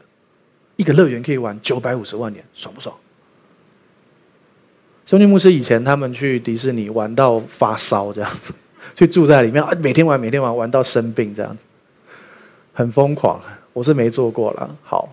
[0.78, 2.96] 一个乐园可以玩九百五十万年，爽不爽？
[5.06, 8.54] 兄弟牧师以前他们去迪士尼玩到发烧这样子，
[8.96, 11.64] 去住在里面啊，每天玩每天玩玩到生病这样子，
[12.74, 13.40] 很疯狂。
[13.72, 14.76] 我是没做过了。
[14.82, 15.10] 好，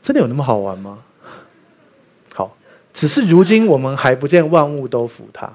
[0.00, 0.98] 真的有那么好玩吗？
[2.34, 2.56] 好，
[2.92, 5.52] 只是如今我们还不见万物都服他，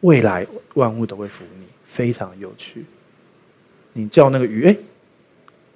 [0.00, 2.86] 未来万物都会服你，非常有趣。
[3.92, 4.76] 你叫那个鱼，哎，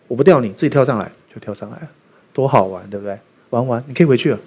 [0.07, 1.89] 我不钓你，自己跳上来就跳上来，
[2.33, 3.19] 多好玩，对不对？
[3.51, 4.39] 玩完你可以回去了。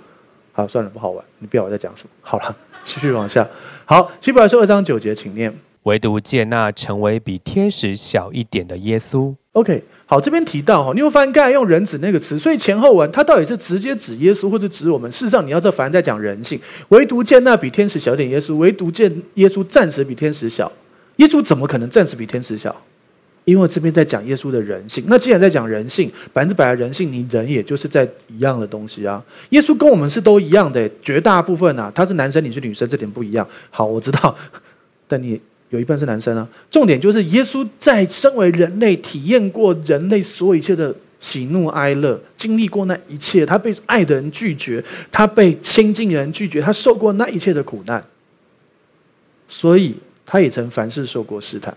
[0.54, 1.26] 好，算了，不好玩。
[1.40, 2.10] 你不要我再讲什么。
[2.22, 3.46] 好了， 继续往下。
[3.86, 5.54] 好，希伯来书二章九节，请念。
[5.84, 9.36] 唯独见那成为比天使小一点的耶稣。
[9.52, 15.12] OK，好，这边提到哈，你会发现刚才用人子那个词，所以前后文它到底是直接指耶稣，或者指我们？
[15.12, 16.58] 事实上，你要知道，反正在讲人性。
[16.90, 20.72] 唯独见那比天使小一点耶稣，唯独见耶稣暂时比天使小。
[21.18, 22.74] 耶稣怎么可能暂时比天使小？
[23.46, 29.22] 因为这边在讲耶稣的人性，那既然在讲人性，百分之百的人性，你人也就是在一样的东西啊。
[29.50, 33.46] 耶稣跟我们是都一样的，绝大部分啊，他是男生，你是女生，这点不一样。
[33.70, 34.34] 好，我知道，
[35.08, 35.40] 但你
[35.70, 36.48] 有一半是男生啊。
[36.72, 44.82] 重点就是耶稣在身为人类，体验过人类所有一切的喜怒哀乐、经历过那一切，他被爱的人拒绝，
[45.12, 48.02] 他被亲近的人拒绝，他受过那一切的苦难，
[49.50, 51.76] 所以他也曾凡事受过试探，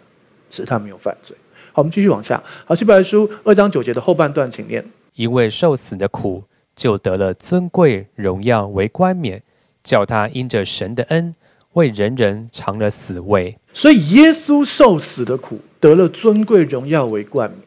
[0.49, 1.37] 只是他没有犯罪。
[1.77, 2.43] 好，我们继续往下。
[2.65, 4.83] 好，希伯来书二章九节的后半段，请念：
[5.15, 6.43] 因为受死的苦，
[6.75, 9.43] 就得了尊贵荣耀为冠冕，
[9.85, 11.35] 叫他因着神的恩，
[11.75, 13.59] 为人人尝了死味。
[13.75, 17.61] 所以耶稣受死的苦，得了尊贵荣耀为冠冕。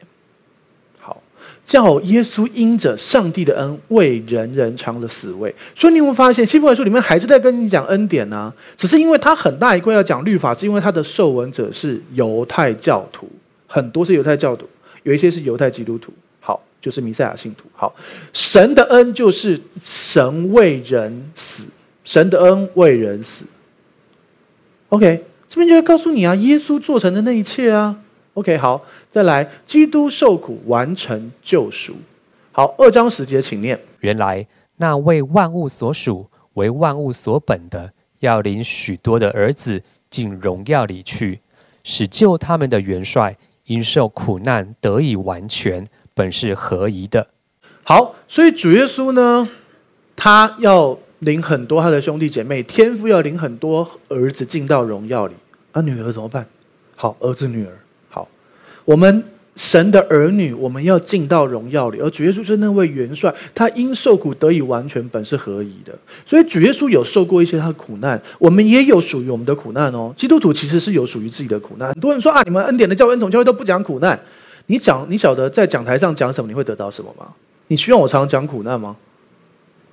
[0.98, 1.22] 好，
[1.62, 5.54] 叫耶稣因着上帝的恩，为人人尝了死味。
[5.76, 8.54] 所以你有没有发现，希伯来书里面还是在跟你讲恩典呢、啊？
[8.76, 13.30] 只是因为他很大一块要讲律法，是因为他的受文者是犹太教徒，
[13.70, 14.68] 很多是犹太教徒，
[15.04, 16.12] 有一些是犹太基督徒。
[16.40, 17.68] 好，就是弥赛亚信徒。
[17.72, 17.94] 好，
[18.32, 21.66] 神的恩就是神为人死，
[22.02, 23.44] 神的恩为人死。
[24.88, 25.24] OK。
[25.48, 28.00] 这边就要告诉你啊，耶稣做成的那一切啊。
[28.34, 31.96] OK，好，再来，基督受苦完成救赎。
[32.52, 33.76] 好，二章十节，请念。
[33.98, 34.46] 原来
[34.76, 41.40] 那为万物所属、为万物所本的，要领许多的儿子进荣耀里去，
[41.82, 43.36] 使救他们的元帅
[43.70, 47.28] 因受苦难得以完全，本是合宜的。
[47.84, 49.48] 好，所以主耶稣呢，
[50.16, 50.98] 他要。
[51.20, 55.34] 领很多他的兄弟姐妹，天父要领很多儿子进到荣耀里，
[55.74, 56.46] 那，女儿怎么办？
[56.96, 58.26] 好，儿子女儿好，
[58.86, 59.22] 我们
[59.56, 65.92] 神的儿女，我们要进到荣耀里，而主耶稣是那位元帅，他因受苦得以完全，本是合宜的。
[66.24, 70.14] 所以主耶稣有受过一些他的苦难，我们也有属于我们的苦难哦。
[70.16, 71.88] 基督徒其实是有属于自己的苦难。
[71.88, 74.18] 很多人说啊，你们恩典的教、恩宠教会都不讲苦难，
[74.66, 77.26] 你讲你晓得在讲台上讲什么，你会得到什么吗？
[77.66, 78.96] 你需要我常常讲苦难吗？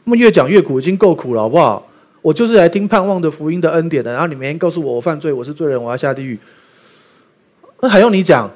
[0.05, 1.86] 那么越讲越苦，已经够苦了，好不好？
[2.22, 4.12] 我就是来听盼望的福音的恩典的。
[4.12, 6.38] 然后你每天告诉我我犯罪，我是罪人，我要下地狱。
[7.82, 8.49] 那还用你讲？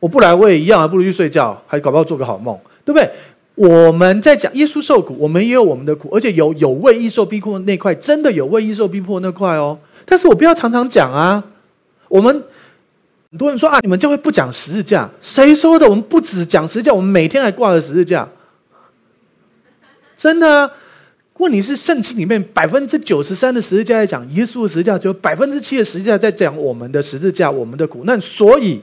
[0.00, 3.10] 我不来我也一样，还不如去睡觉，还搞不好做个好梦，对不对？
[3.54, 9.78] 我们在讲耶稣受苦，我们也有我们的苦，而且有有为义受逼迫那块，真的有为义受逼迫那块哦。
[10.04, 11.42] 但是我不要常常讲啊。
[12.08, 12.44] 我们
[13.30, 15.88] 很多人说啊，你们教会不讲十字架，谁说的？
[15.88, 18.28] 我们不只讲十字架，我们每天还挂着十字架，
[20.18, 20.70] 真的啊。
[21.38, 28.20] 问题是圣经里面百分之九十三的十字架在讲耶稣的十字架，只有百分之七的十字架在讲我们的十字架，我们的苦难。
[28.20, 28.80] 所以，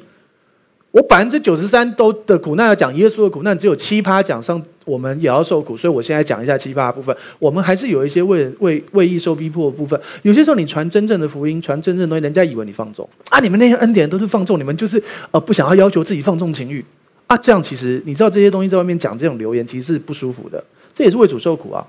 [0.92, 5.76] 我百分之九十三都的苦难要讲耶稣的苦难，只有七趴讲上我们也要受苦。
[5.78, 7.16] 所以我现在讲一下七趴的部分。
[7.40, 10.00] 我们还是有一些为为为义受逼迫的部分。
[10.24, 16.84] 有些时候你传真正的福音，传真正的东西，人家以为你放纵啊，你们那些恩典都是放纵，你们就是呃不想要要求自己放纵情欲
[17.28, 17.38] 啊。
[17.38, 20.62] 这样其实你知道这些东西在外面讲这种流言，其实是不舒服的。
[20.94, 21.88] 这也是为主受苦啊。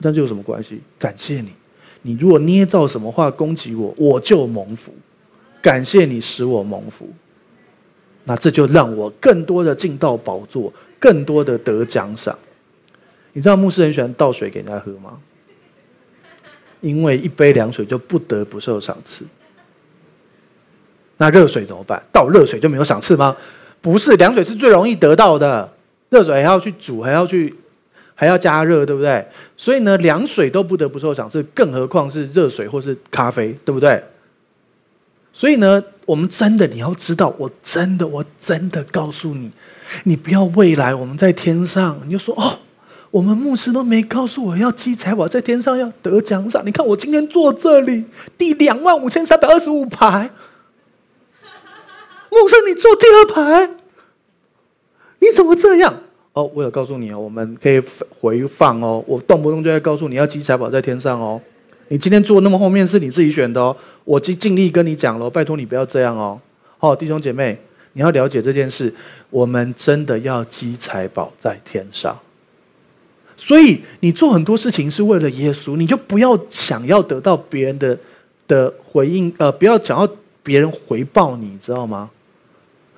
[0.00, 0.80] 但这有什么关系？
[0.98, 1.50] 感谢你，
[2.00, 4.94] 你如果捏造什么话攻击我，我就蒙福。
[5.60, 7.06] 感谢你使我蒙福，
[8.28, 12.38] 那这就让我更多的进到宝座，更多的得奖赏。
[13.32, 15.18] 你知道牧师很喜欢倒水给人家喝吗？
[16.82, 19.24] 因为一杯凉水就不得不受赏赐。
[21.16, 22.02] 那热水怎么办？
[22.12, 23.34] 倒热水就没有赏赐吗？
[23.80, 25.72] 不是，凉水是最容易得到的，
[26.10, 27.54] 热水还要去煮，还要去。
[28.20, 29.24] 还要加热，对不对？
[29.56, 34.02] 所以呢，凉水都不得不受赏赐，更何况是热水或是咖啡，对不对？
[35.38, 39.48] 所以呢，我们真的你要知道，我真的我真的告诉你，
[40.02, 42.58] 你不要未来我们在天上，你就说哦，
[43.12, 46.66] 我们牧师都没告诉我要积财宝在天上要得奖赏。
[46.66, 48.04] 你看我今天坐这里，
[48.36, 50.28] 第两万五千三百二十五排，
[52.30, 53.70] 牧师你坐第二排，
[55.20, 56.02] 你怎么这样？
[56.32, 57.80] 哦，我有告诉你哦，我们可以
[58.18, 59.04] 回放哦。
[59.06, 61.40] 我动不动就在告诉你要积财宝在天上哦。
[61.88, 63.76] 你今天坐那么后面是你自己选的哦。
[64.04, 66.40] 我尽尽力跟你讲了，拜托你不要这样哦。
[66.78, 67.58] 好，弟兄姐妹，
[67.92, 68.92] 你要了解这件事，
[69.30, 72.16] 我们真的要积财宝在天上。
[73.36, 77.98] 所以你做很多事情是为了耶稣，你就不要想要得到别人的
[78.46, 80.08] 的回应，呃，不要想要
[80.42, 82.10] 别人回报你，知道吗？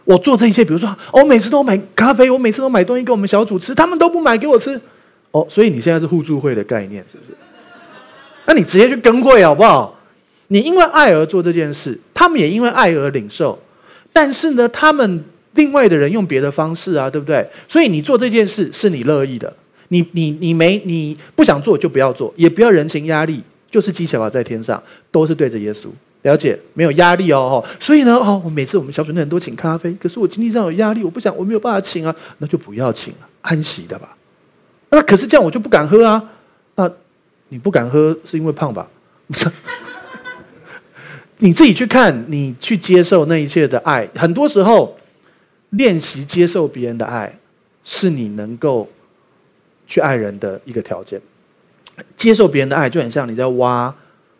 [0.04, 4.80] 我做这一切，比如说，我每次都买咖啡，我每次都买东西给我们小组吃，他们都不买给我吃。
[5.30, 7.36] 哦，所以你现在是互助会的概念，是不是？
[8.50, 9.96] 那你直接去跟会好不好？
[10.48, 13.56] 你因为爱而做这件事，他们也因为爱而领受。
[14.12, 15.24] 但是呢，他们
[15.54, 17.46] 另外的人用别的方式啊，对不对？
[17.68, 19.54] 所以你做这件事是你乐意的，
[19.90, 23.40] 你你你没你不想做就不要做，也不要人情压力，
[23.70, 24.82] 就是积财宝在天上，
[25.12, 25.86] 都是对着耶稣。
[26.22, 34.16] 了解，没有压力哦，所以呢，哦，我每次我们小组的人都请咖啡，可是我经济上有压力，我不想，我没有办法请啊，那就不要请了，安息的吧。
[34.90, 36.20] 那可是这样，我就不敢喝啊。
[36.74, 36.90] 那
[37.50, 38.88] 你不敢喝是因为胖吧？
[41.42, 44.98] 你自己去看，你去接受那一切的爱，很多时候
[45.70, 47.38] 练习接受别人的爱，
[47.84, 48.88] 是你能够
[49.86, 51.20] 去爱人的一个条件。
[52.16, 53.94] 接受别人的爱，就很像你在挖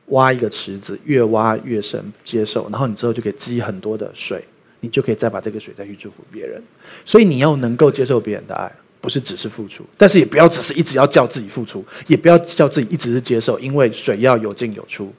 [0.07, 4.45] 挖一个池子，越挖越深，接受，然后你之后就可以积很多的水，
[4.81, 6.63] 你就可以再把这个水再去祝福别人。
[7.05, 8.71] 所以你要能够接受别人的爱，
[9.01, 15.13] 不是只是付出，但是也不要只是一直要叫自己付出，也不要叫自己一直是接受，因为水要有进有出。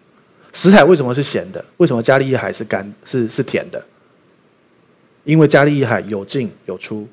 [0.54, 1.64] 死海为什么是咸的？
[1.78, 3.84] 为什么加利利海是干是是甜的？
[5.24, 7.08] 因为加利利海有进有出，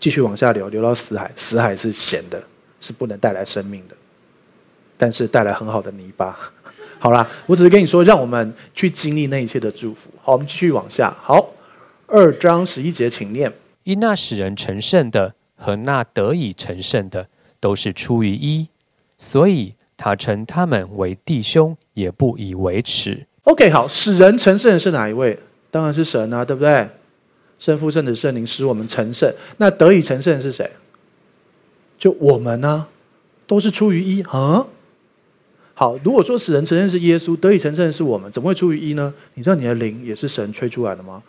[0.00, 2.42] 继续往下流，流到死海，死海是咸的，
[2.80, 3.94] 是不能带来生命的。
[4.96, 6.36] 但是带来很好的泥巴。
[6.98, 10.10] 好啦，我只是跟你说，让我们去经历那一切的祝福。
[10.20, 11.14] 好，我们继续往下。
[11.20, 11.48] 好，
[12.06, 13.52] 二章十一节，请念：
[13.84, 17.28] 因那使人成圣的和那得以成圣的，
[17.60, 18.68] 都是出于一，
[19.18, 23.26] 所以他称他们为弟兄，也不以为耻。
[23.42, 25.38] OK，好，使人成圣的是哪一位？
[25.70, 26.88] 当然是神啊，对不对？
[27.58, 29.30] 圣父、圣子、圣灵使我们成圣。
[29.56, 30.70] 那得以成圣的是谁？
[31.98, 32.88] 就我们呢、啊？
[33.46, 34.64] 都是出于一啊。
[35.74, 39.12] 好，如果说使人成圣是耶稣，得以成圣是我们，怎么会出于一呢？
[39.34, 41.22] 你知道你的灵也是神吹出来的吗？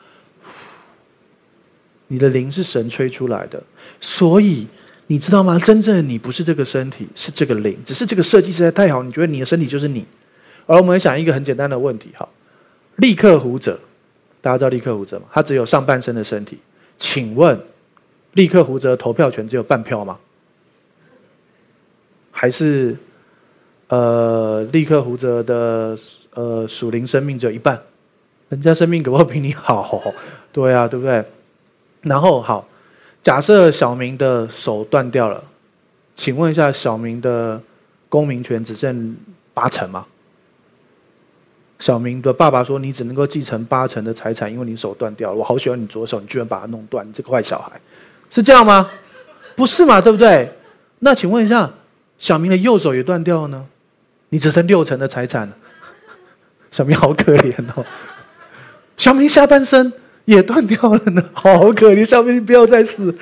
[2.10, 3.64] 你的灵是神吹出来的，
[4.02, 4.68] 所以
[5.08, 5.58] 你知道吗？
[5.58, 10.06] 真正的你不是这个身体，是这个灵，只是这个设计实在太好，你觉得你的身体就是你。
[10.66, 12.28] 而我们想一个很简单的问题：哈，
[12.98, 13.80] 立刻胡哲，
[14.42, 15.26] 大家知道立刻胡哲吗？
[15.32, 16.60] 他只有上半身的身体，
[16.98, 17.60] 请问
[18.34, 20.18] 立刻胡哲投票权只有半票吗？
[22.32, 22.98] 还是？
[23.88, 25.98] 呃，立刻胡哲的
[26.36, 27.82] 呃属灵生命只有一半，
[28.50, 30.14] 人家生命可不可以比你好？
[30.52, 31.26] 对啊，对不对？
[32.02, 32.68] 然后好，
[33.22, 35.44] 假设小明的手断掉了，
[36.16, 37.62] 请问一下，小明的
[38.08, 39.16] 公民权只剩
[39.54, 40.06] 八成吗？
[41.80, 45.36] 小明的爸爸说，你只能够继承八成的财产，因为你手断掉了。
[45.36, 47.80] 我好喜欢你左手，你居然把它弄断，你这个坏小孩，
[48.30, 48.90] 是这样吗？
[49.56, 50.52] 不是嘛，对不对？
[51.00, 51.72] 那请问一下，
[52.18, 53.66] 小明的右手也断掉了呢？
[54.28, 55.50] 你只剩六成的财产，
[56.70, 57.86] 小明好可怜哦。
[58.98, 59.92] 小明下半身
[60.30, 62.06] 也断掉了呢，好可怜。
[62.06, 63.16] 小明不要再死，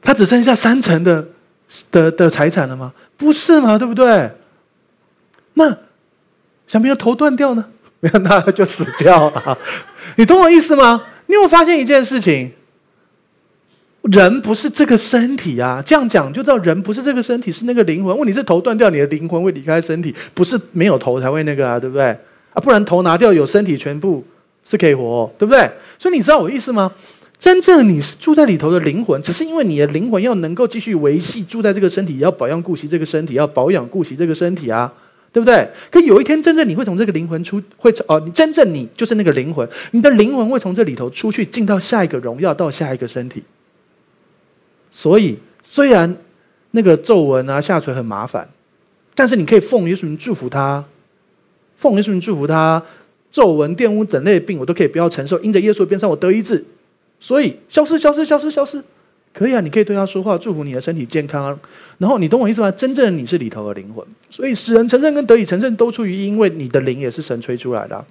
[0.00, 1.26] 他只剩下三成的
[1.90, 2.90] 的的财产了吗？
[3.18, 4.30] 不是嘛，对不对？
[5.52, 5.76] 那
[6.66, 7.66] 小明的头断掉呢？
[8.00, 9.58] 没有，那就死掉了。
[10.16, 11.04] 你懂我意思吗？
[11.26, 12.50] 你有没有发现一件事情？
[14.04, 18.16] 人不是这个身体啊，这样讲就知道人不是这个身体，是那个灵魂。
[18.16, 22.06] 问题是头断掉，你的灵魂会离开身体，不是没有头才会那个啊，对不对？
[22.52, 24.24] 啊，不然头拿掉，有身体全部
[24.64, 25.70] 是可以活，对不对？
[25.98, 26.92] 所以你知道我意思吗？
[27.38, 34.90] 真正你是住在里头的灵魂，只是因为你的灵魂要能够继续维系住在这个身体，要保养顾惜这个身体，要保养顾惜这个身体啊，
[35.32, 35.68] 对不对？
[35.90, 43.42] 可有一天，真正你会从这个灵魂出，会哦，你真正你就是那个灵魂，你的灵魂会从这里头出去，进到下一个荣耀，到下一个身体。
[44.90, 46.16] 所以，虽然
[46.70, 48.48] 那个皱纹啊下垂很麻烦，
[49.14, 50.82] 但是你可以奉耶稣名祝福他，
[51.76, 52.80] 奉耶稣名祝福他，
[53.34, 56.64] 皱纹、玷污等类的病我都可以不要承受，因着耶稣的鞭伤我得医治，
[57.18, 58.80] 所以消失、消失、消失、消失，
[59.32, 61.58] 可以啊，你可以对他说话，祝福你的身体健康啊。
[61.98, 62.70] 然后你懂我意思吗？
[62.70, 68.04] 真正的你是里头的灵魂，所以使人成圣跟得以成圣都出于因为你的灵也是神吹出来的。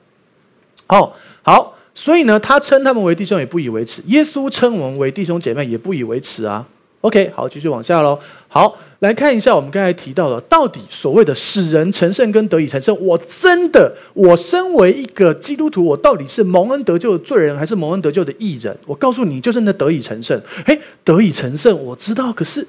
[0.87, 6.67] 好，好，所以呢，他称他们为弟兄也不以为耻，耶稣称我们为弟兄姐妹也不以为耻啊。
[7.03, 8.17] OK，好，继续往下喽。
[8.47, 18.73] 好，来看一下我们刚才提到的，到底所谓的使人成圣跟得以成圣，我真的，我身为一个基督徒，我到底是蒙恩得救的罪人，还是蒙恩得救的义人？
[18.85, 20.41] 我告诉你，就是那得以成圣。
[20.65, 22.65] 嘿，得以成圣，我知道，可是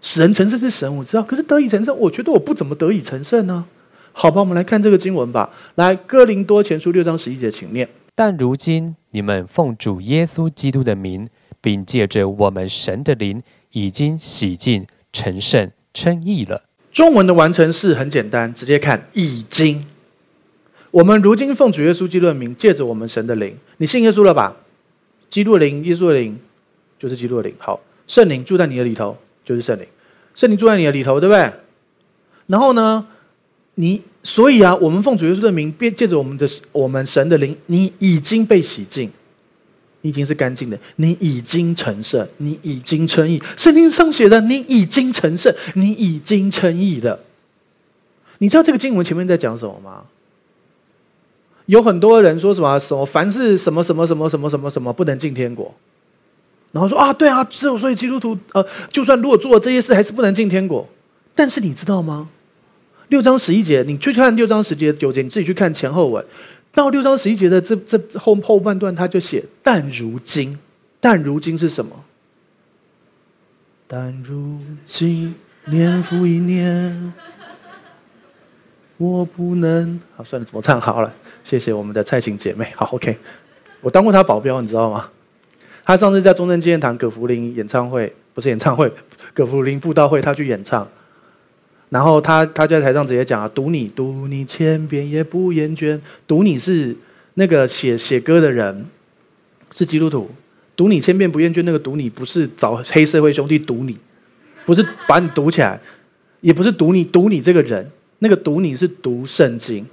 [0.00, 3.62] 使人成圣是神，我知道，可是得以成圣，我觉得我不怎么得以成圣呢。
[4.12, 5.50] 好吧，我们来看这个经文吧。
[5.74, 7.86] 来，哥林多前书六章十一节，请念。
[8.14, 11.28] 但如今你们奉主耶稣基督的名，
[11.60, 13.42] 并借着我们神的灵。
[13.76, 16.62] 已经洗净、成圣、称义了。
[16.90, 19.84] 中文的完成式很简单，直接看已经。
[20.90, 24.56] 我们如今奉主耶稣基督的名，借着我们神的灵，你信耶稣了吧？
[25.28, 26.38] 基督的灵，耶稣的灵，
[26.98, 27.54] 就是基督的灵。
[27.58, 29.14] 好，圣灵住在你的里头，
[29.44, 29.86] 就是圣灵。
[30.34, 31.52] 圣灵住在你的里头，对不对？
[32.46, 33.06] 然后呢，
[33.74, 39.10] 你所以啊，我们奉主耶稣的名，便借着我们的我们神的灵，你已经被洗净。
[40.06, 43.42] 你已经是干净的，你已经成圣，你已经称义。
[43.56, 47.18] 圣经上写的，你已经成圣，你已经称义的。
[48.38, 50.04] 你知道这个经文前面在讲什么吗？
[51.64, 55.74] 有很多人说什么什么，凡是什么什么什么什么什么什么不能进天国，
[56.70, 60.88] 然后说啊，对啊，只有所以基督徒呃，就算如果做了这些事，还是不能进天国。
[61.34, 62.28] 但是你知道吗？
[63.08, 66.24] 六章十一节，你去看六章十节九节，你自己去看前后文。
[66.76, 70.58] 到六章十一节的这这后后半段，他就写：但如今，
[71.00, 72.04] 但如今是什么？
[73.88, 77.14] 但如今年复一年，
[78.98, 79.98] 我不能。
[80.14, 81.10] 好，算了，怎么唱好了？
[81.44, 82.70] 谢谢我们的蔡琴姐妹。
[82.76, 83.16] 好，OK，
[83.80, 85.08] 我当过她保镖，你知道吗？
[85.82, 88.92] 她上次在中正纪念堂葛福林演唱会，不是演唱会，
[89.32, 90.86] 葛福林布道会，她去演唱。
[91.90, 96.00] 然后他他就在台上直接讲啊，读你读你千遍也不厌倦。
[96.26, 96.96] 读你是
[97.34, 98.86] 那个写写歌的人，
[99.70, 100.30] 是基督徒。
[100.74, 103.96] 读你千遍不厌倦，那个读你不是找黑社会兄弟读你。
[104.66, 105.80] 不是把你堵起来，
[106.40, 109.86] 也不是读你读你这个人，那个读你是读圣经，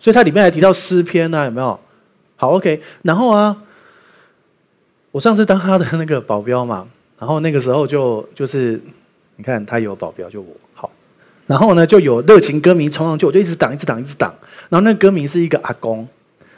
[0.00, 1.78] 所以他里面还提到诗篇呢、啊，有没有？
[2.36, 2.80] 好，OK。
[3.02, 3.54] 然后啊，
[5.10, 6.88] 我上次当他的那个保镖嘛，
[7.18, 8.80] 然后那个时候就就是，
[9.36, 10.56] 你看他有保镖就我，
[11.52, 14.32] 然后呢就有热情歌迷冲上去，我就一直挡一直挡一直挡，
[14.70, 16.08] 然后那歌迷是一个阿公，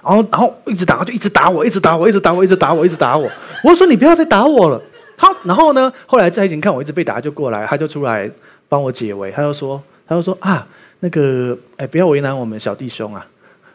[0.05, 3.29] 然后然后一直打就一直打我，一直打我，一直打我，一直打我，一直打我，
[3.65, 4.81] 我说你不要再打我了。
[5.17, 5.93] 好，然后呢？
[6.07, 8.31] 后来在一起看我一直被打，就过来，他就出来
[8.69, 9.33] 帮我解围。
[9.33, 10.65] 他就说，他就说啊，
[11.01, 13.27] 那个，哎，不要为难我们小弟兄啊。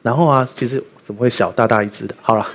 [0.01, 2.15] 然后啊，其实怎么会小，大大一只的？
[2.21, 2.47] 好了，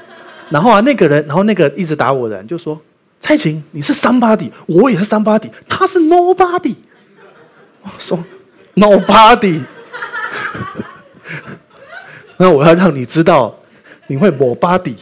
[0.50, 2.80] 然后啊，那个人，然后那个一直打我的人就说，
[3.20, 6.74] 蔡琴，你是 somebody，我也是 somebody，他是 nobody。
[7.82, 8.18] 我说
[8.74, 9.62] nobody，
[12.38, 13.54] 那我要让你知道，
[14.06, 14.96] 你会 nobody。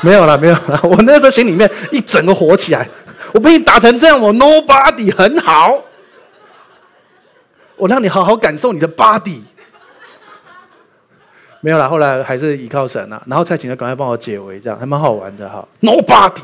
[0.00, 0.80] 没有了，没有了。
[0.82, 2.88] 我那时候心里面一整个火起来，
[3.32, 5.78] 我被你打成这样，我 nobody 很好，
[7.76, 9.40] 我让你好好感受你的 body。
[11.60, 13.22] 没有了，后来还是依靠神了。
[13.26, 15.64] 然后蔡琴就赶快帮我解围，这样还蛮好玩的哈。
[15.80, 16.42] nobody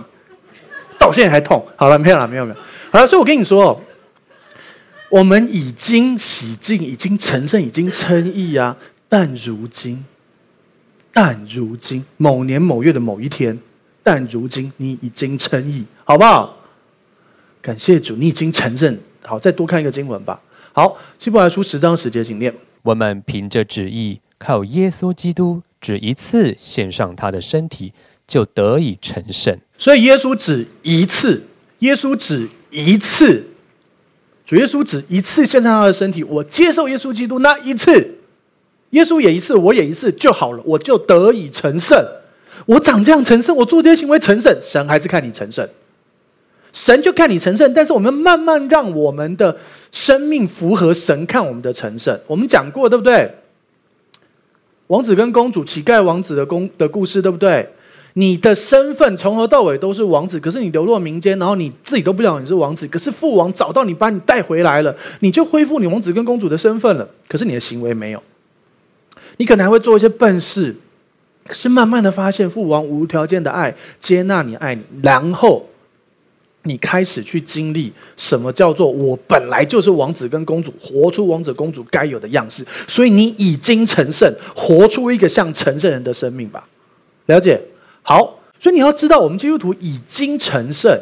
[0.96, 1.66] 到现在还痛。
[1.74, 2.61] 好了，没有了，没有没有。
[2.92, 3.80] 好了，所以我跟你说，
[5.11, 8.76] 我们已经洗净，已经成圣，已经称义啊，
[9.09, 10.04] 但如今。
[11.12, 13.59] 但如今某年某月的某一天，
[14.02, 16.56] 但如今你已经称义，好不好？
[17.61, 18.98] 感谢主，你已经承认。
[19.22, 20.40] 好，再多看一个经文吧。
[20.72, 22.54] 好，希伯来书十章十节，请念。
[22.82, 27.92] 我们凭着旨意，靠耶稣基督，只一次献上他的身体，
[28.28, 29.59] 就得以成圣。
[29.76, 31.42] 所以耶稣只一次，
[31.80, 33.44] 耶稣只一次，
[34.49, 36.24] 主耶稣只一次献上他的身体。
[36.24, 38.14] 我接受耶稣基督那一次。
[38.90, 42.03] 耶稣也一次，我也一次就好了，我就得以成圣。
[42.64, 45.68] 我长这样成圣，我做这些行为成圣，神还是看你成圣。
[46.72, 49.55] 神就看你成圣，但是我们慢慢让我们的
[49.92, 52.18] 生命符合神看我们的成圣。
[52.26, 53.30] 我们讲过对不对？
[54.86, 57.68] 王子跟公主，乞丐王子的公的故事对不对？
[58.19, 67.09] 你的身份从头到尾都是王子，可是你流落民间，然后你自己都不知道你是王子，可是父王找到你，把你带回来了，你就恢复你王子跟公主的身份了。
[67.29, 68.21] 可是你的行为没有。
[69.37, 70.75] 你可能还会做一些笨事，
[71.47, 75.64] 可是慢慢的发现父王无条件的爱，接纳你，爱你，然后
[76.64, 82.66] 你开始去经历什么叫做我本来就是王子跟公主，活出王子公主该有的样式。
[82.89, 86.66] 所以你已经成圣，活出一个像成圣人的生命吧。
[87.27, 87.61] 了解？
[88.09, 90.98] 好，所以你要知道，我们基督徒已经成圣。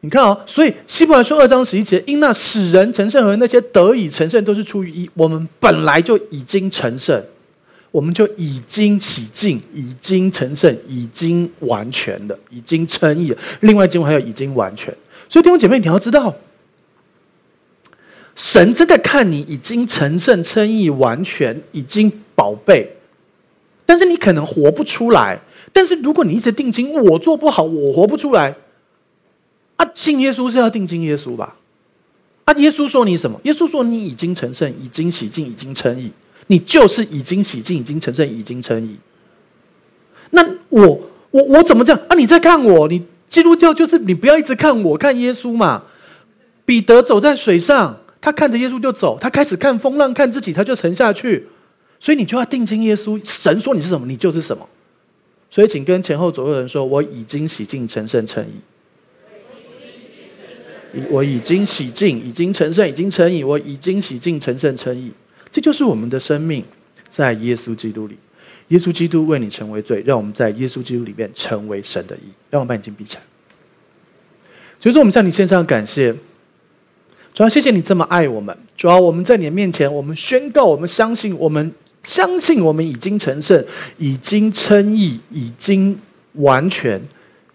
[0.00, 7.22] 你看啊、所以希伯来书二章十一节，因那使人成圣和那些得以成圣，都是出于一，我们本来就已经成圣。
[7.90, 13.38] 我们就已经洗净，已经成圣，已经完全的，已经称义了。
[13.60, 14.92] 另外经文还有已经完全，
[15.28, 16.34] 所以弟兄姐妹，你要知道，
[18.34, 22.96] 神真的看你已经成圣、称义、完全，已经宝贝。
[23.84, 25.38] 但是你可能活不出来。
[25.74, 28.54] 但是如果你一直定睛，我做不好，我活不出来。
[29.76, 31.56] 啊，信耶稣是要定睛耶稣吧？
[32.44, 33.40] 啊，耶稣说你什么？
[33.42, 36.12] 耶稣说你已经成圣，已经洗净，已经称义。
[36.46, 38.96] 你就是已经洗净，已经成圣，已经称义。
[40.30, 41.00] 那我
[41.32, 42.14] 我我怎么这样啊？
[42.14, 42.86] 你在看我？
[42.86, 45.82] 你基督教就是你不要一直看我，看耶稣嘛。
[46.64, 51.48] 彼得走在水上，他看着耶稣就走，他开始看风浪，看自己，他就沉下去。
[51.98, 53.20] 所以你就要定睛耶稣。
[53.24, 54.64] 神说你是什么，你就是什么。
[55.54, 58.54] 所以请跟前后左右的人说：我已经洗净、成圣、称义。
[61.08, 63.44] 我已经洗净，已经成圣，已经成义。
[63.44, 65.12] 我已经洗净、成圣、成义。
[65.52, 66.64] 这就是我们的生命，
[67.08, 68.18] 在耶稣基督里，
[68.66, 72.32] 耶稣基督为你成为罪，让我们在耶稣基督里面成为神的义。
[72.50, 73.22] 让我们把眼睛闭起来。
[74.80, 76.12] 所以说，我们向你献上感谢，
[77.32, 78.58] 主要谢谢你这么爱我们。
[78.76, 81.72] 主要我们在你的面前，我们宣告，我们相信，我们
[82.04, 83.64] 相信，我们已经成圣，
[83.98, 85.98] 已经称义，已经
[86.34, 87.02] 完全，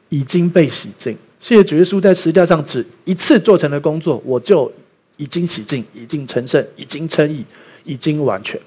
[0.09, 1.15] 已经被洗净。
[1.39, 4.69] 谢谢主耶稣在十字上只一次做成的工作，我就
[5.15, 7.45] 已经洗净，已经成圣，已经称义。
[7.85, 8.59] 已经完全，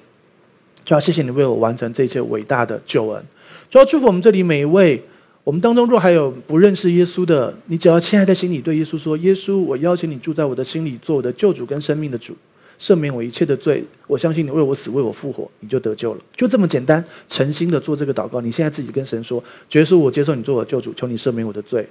[0.83, 3.23] 主要谢谢你为我完成这些伟大的救恩。
[3.69, 5.01] 主要祝福我们这里每一位，
[5.45, 12.35] 我们当中若还有不认识耶稣的，你只要现在在心里对耶稣说：“耶稣，我邀请你住在我的心里，做我的救主跟生命的主，
[12.83, 13.81] 赦免我一切的罪。
[14.07, 18.41] 我相信你为我死，为我复活，你就得救了。”就这么简单，诚心的做这个祷告。
[18.41, 19.41] 你现在自己跟神说
[19.71, 21.87] ：“耶稣，我接受你做我的救主，求你赦免我的罪。”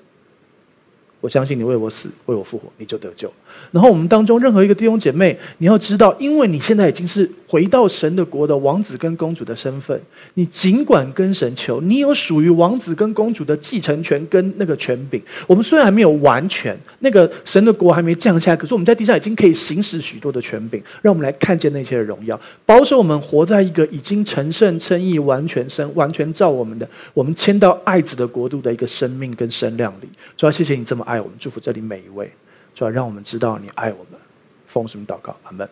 [1.23, 3.33] 我相信你为我死，为我复活，你就得救。
[3.71, 9.99] 然后我们当中任何一个弟兄姐妹，你要知道，因为你现在已经是回到神的国的王子跟公主的身份，
[10.35, 15.23] 你尽管跟神求，你有属于王子跟公主的继承权跟那个权柄。
[15.47, 30.09] 我们虽然还没有完全，那个神的国还没降下，可是我们在地上已经可以行使许多的权柄，让我们来看见那些的荣耀，保守我们活在一个已经成圣、称义、完全生、完全照我们的，我们迁到爱子的国度的一个生命跟身量里。
[30.37, 31.12] 主要谢谢你这么爱。
[31.13, 32.33] 爱我们，祝福这里每一位，
[32.75, 34.19] 主要让我们知道你爱我们。
[34.67, 35.37] 奉什么祷告？
[35.43, 35.69] 阿门。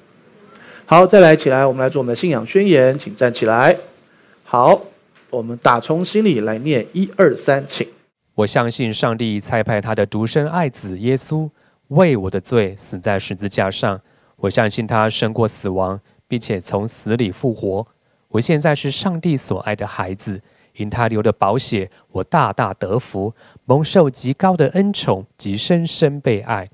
[0.84, 3.74] 好，再来起来，我们来做我们的信仰宣言，请站起来。
[4.44, 4.78] 好，
[5.30, 7.88] 我们打从心里来念一二三，请。
[8.34, 11.48] 我相信上帝差派他的独生爱子耶稣
[11.88, 13.98] 为我的罪死在十字架上。
[14.36, 15.98] 我相信他胜过死亡，
[16.28, 17.86] 并且从死里复活。
[18.28, 20.42] 我现在是上帝所爱的孩子。
[20.76, 23.34] 因他流的宝血，我大大得福，
[23.70, 26.68] 蒙受极高的恩宠，及深深被爱。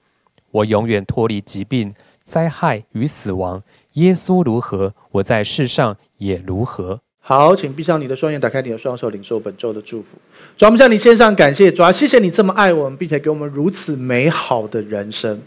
[0.51, 1.95] 我永远脱离疾病、
[2.25, 3.63] 灾害与死亡。
[3.93, 6.99] 耶稣如何，我在世上也如何。
[7.21, 10.17] 好，请闭上你的双眼，打开你的双手，领受本周的祝福。
[10.57, 15.39] 主，我们向你献上感谢，主啊，谢谢你这么爱我们，并且给我们如此美好的人生。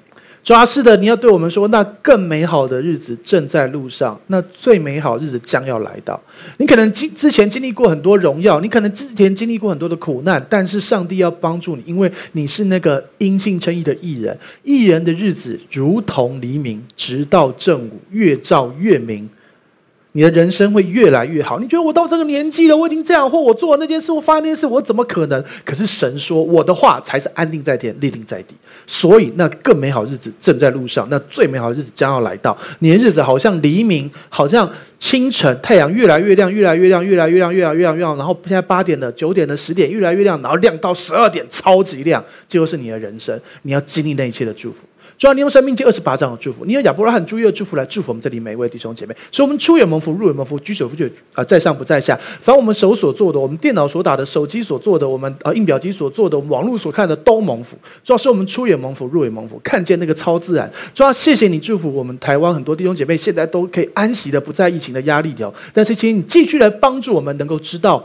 [0.44, 6.20] 抓，是的，你要对我们说，那更美好的日子正在路上，那最美好日子将要来到。
[6.58, 14.36] 你可能经之前经历过很多荣耀，你可能之前经历过很多的苦难，但是上帝要帮助你，因为你是那个因信称义的义人。
[14.64, 19.30] 义人的日子如同黎明，直到正午，越照越明。
[20.20, 21.60] 你的人生会越来越好。
[21.60, 25.42] 你觉得我到这个年纪了，我已经这样，或我做了那件事，我发生那件事，我怎么可能？
[25.64, 28.54] 可是神说，我的话才是安定在天，立定在地。
[28.86, 32.58] 所以那更美好日子正在路上，那最美好的日子将要来到。
[32.80, 38.18] 你的日子好像黎明，好像清晨，太阳越来越亮，越来越亮，越来越亮，越来越亮，越亮。
[38.18, 42.22] 然后现在八点了，九点的，十点越来越亮，然后亮到十二点，超级亮。
[42.46, 44.80] 这就是你的人生，你要经历那一切的祝福。
[45.20, 52.18] 主要你用生命记二十八章的祝福，你用亚伯拉罕朱约的祝福来祝福我们这里每一位弟兄姐妹，所以我们出也蒙福，入也蒙福，居首不惧啊，在上不在下。
[52.42, 57.78] 凡我们手所做的，我们电脑所打的，手机所做的，我们啊印表机所做的，我们网络所看的都蒙福。
[58.02, 60.72] 主要是我们出也蒙福，入也蒙福，看见那个超自然。
[60.96, 65.54] 主要谢谢你祝福我们台湾很多弟兄姐妹，现在都可以安息的不在疫情的压力里。
[65.74, 68.02] 但是请你继续来帮助我们，能够知道。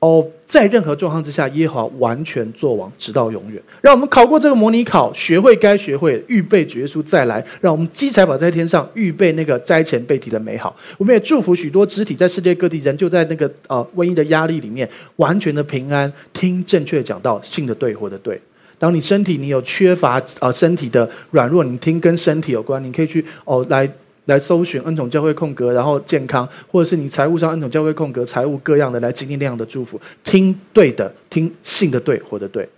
[0.00, 3.60] 哦，在任何状况之下，耶和完全作王，直到永远。
[3.80, 7.44] 让我们考过这个模拟考，学会该学会，预备主耶稣再来。
[7.60, 10.76] 让我们积财宝在天上，预备那个灾前被提的美好。
[10.98, 18.40] 我们也祝福许多肢体在世界各地人，就在那个呃瘟疫的压力里面，完全的平安，听正确讲道，信的对，活的对。
[18.78, 23.90] 当你身体你有缺乏呃身体的软弱，你听跟身体有关，你可以去哦来。
[24.28, 32.68] 来搜寻恩宠教会空格，然后健康，或者是你财务上恩宠教会空格财务各样的来经历那样的祝福，听对的，听信的对，活的对，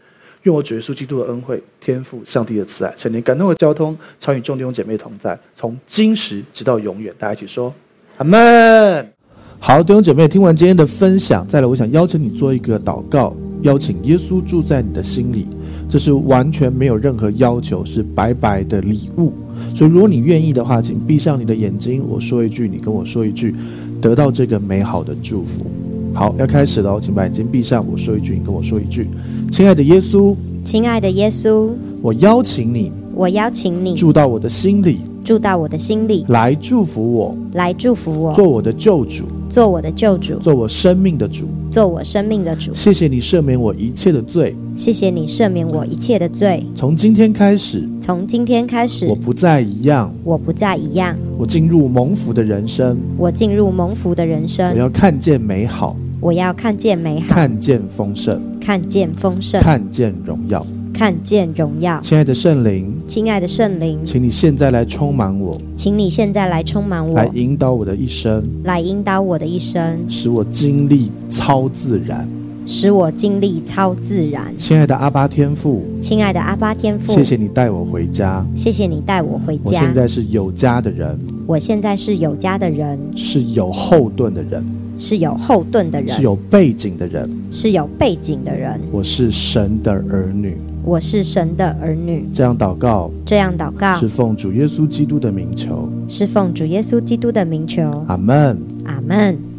[0.45, 7.13] 愿我主耶稣基督的恩惠、天父上帝的慈爱、圣灵感动的交通，常与众弟兄姐妹同在，从今时直到永远。
[7.19, 7.75] 大家一起说，
[8.19, 9.13] 阿门。
[9.59, 15.49] 好，弟兄姐妹，听完今天的分享，再来，我想邀请你做一个祷告，邀请耶稣住在你的心里。
[15.89, 19.33] 这是完全没有任何要求，是白白的礼物。
[19.75, 22.03] 所以，如果你愿意的话，请闭上你的眼睛。
[22.09, 23.55] 我说一句，你跟我说一句，
[24.01, 25.65] 得到这个美好的祝福。
[26.13, 27.85] 好，要开始了，请把眼睛闭上。
[27.91, 29.09] 我说一句，你跟我说一句。
[29.51, 30.35] 亲爱的耶稣，
[30.65, 31.71] 亲爱的耶稣，
[32.03, 34.99] 我邀请你，我邀请你住到我的心里。
[35.25, 42.73] 住到我的心里，来祝福我，来祝福我，做我的救主，做我的救主，做我生命的主，做我生命的主。
[42.75, 46.65] 谢谢你赦免我一切的罪，谢谢你赦免我一切的罪。
[46.75, 51.17] 从今天开始，从今天开始，我不再一样，我不再一样。
[51.39, 54.73] 我进入蒙福的人生，我进入蒙福的人生。
[54.73, 60.67] 我要看见美好，我要看见美好，看见丰盛，看见丰盛，看见荣耀。
[61.01, 72.29] 看见荣耀，亲爱的圣灵，亲爱的圣灵，请你现在来充满我，请你现在来充满我，来引导我的一生，来引导我的一生，使我经历超自然，
[72.67, 74.55] 使我经历超自然。
[74.59, 79.63] 亲爱的阿巴天父，亲爱的阿巴天父，谢谢你带我回家，谢谢你带我回家。
[79.65, 84.63] 我现在是有家的人，我现在是有家的人，是有后盾的人，
[84.99, 88.79] 是有后盾的人，是有背景的人，是有背景的人。
[88.93, 90.59] 我是神的儿女。
[90.83, 97.83] 我是神的儿女，这样祷告，这样祷告是奉主耶稣基督的名求，是奉主耶稣基督的名求。
[98.09, 99.50] 阿门，阿门。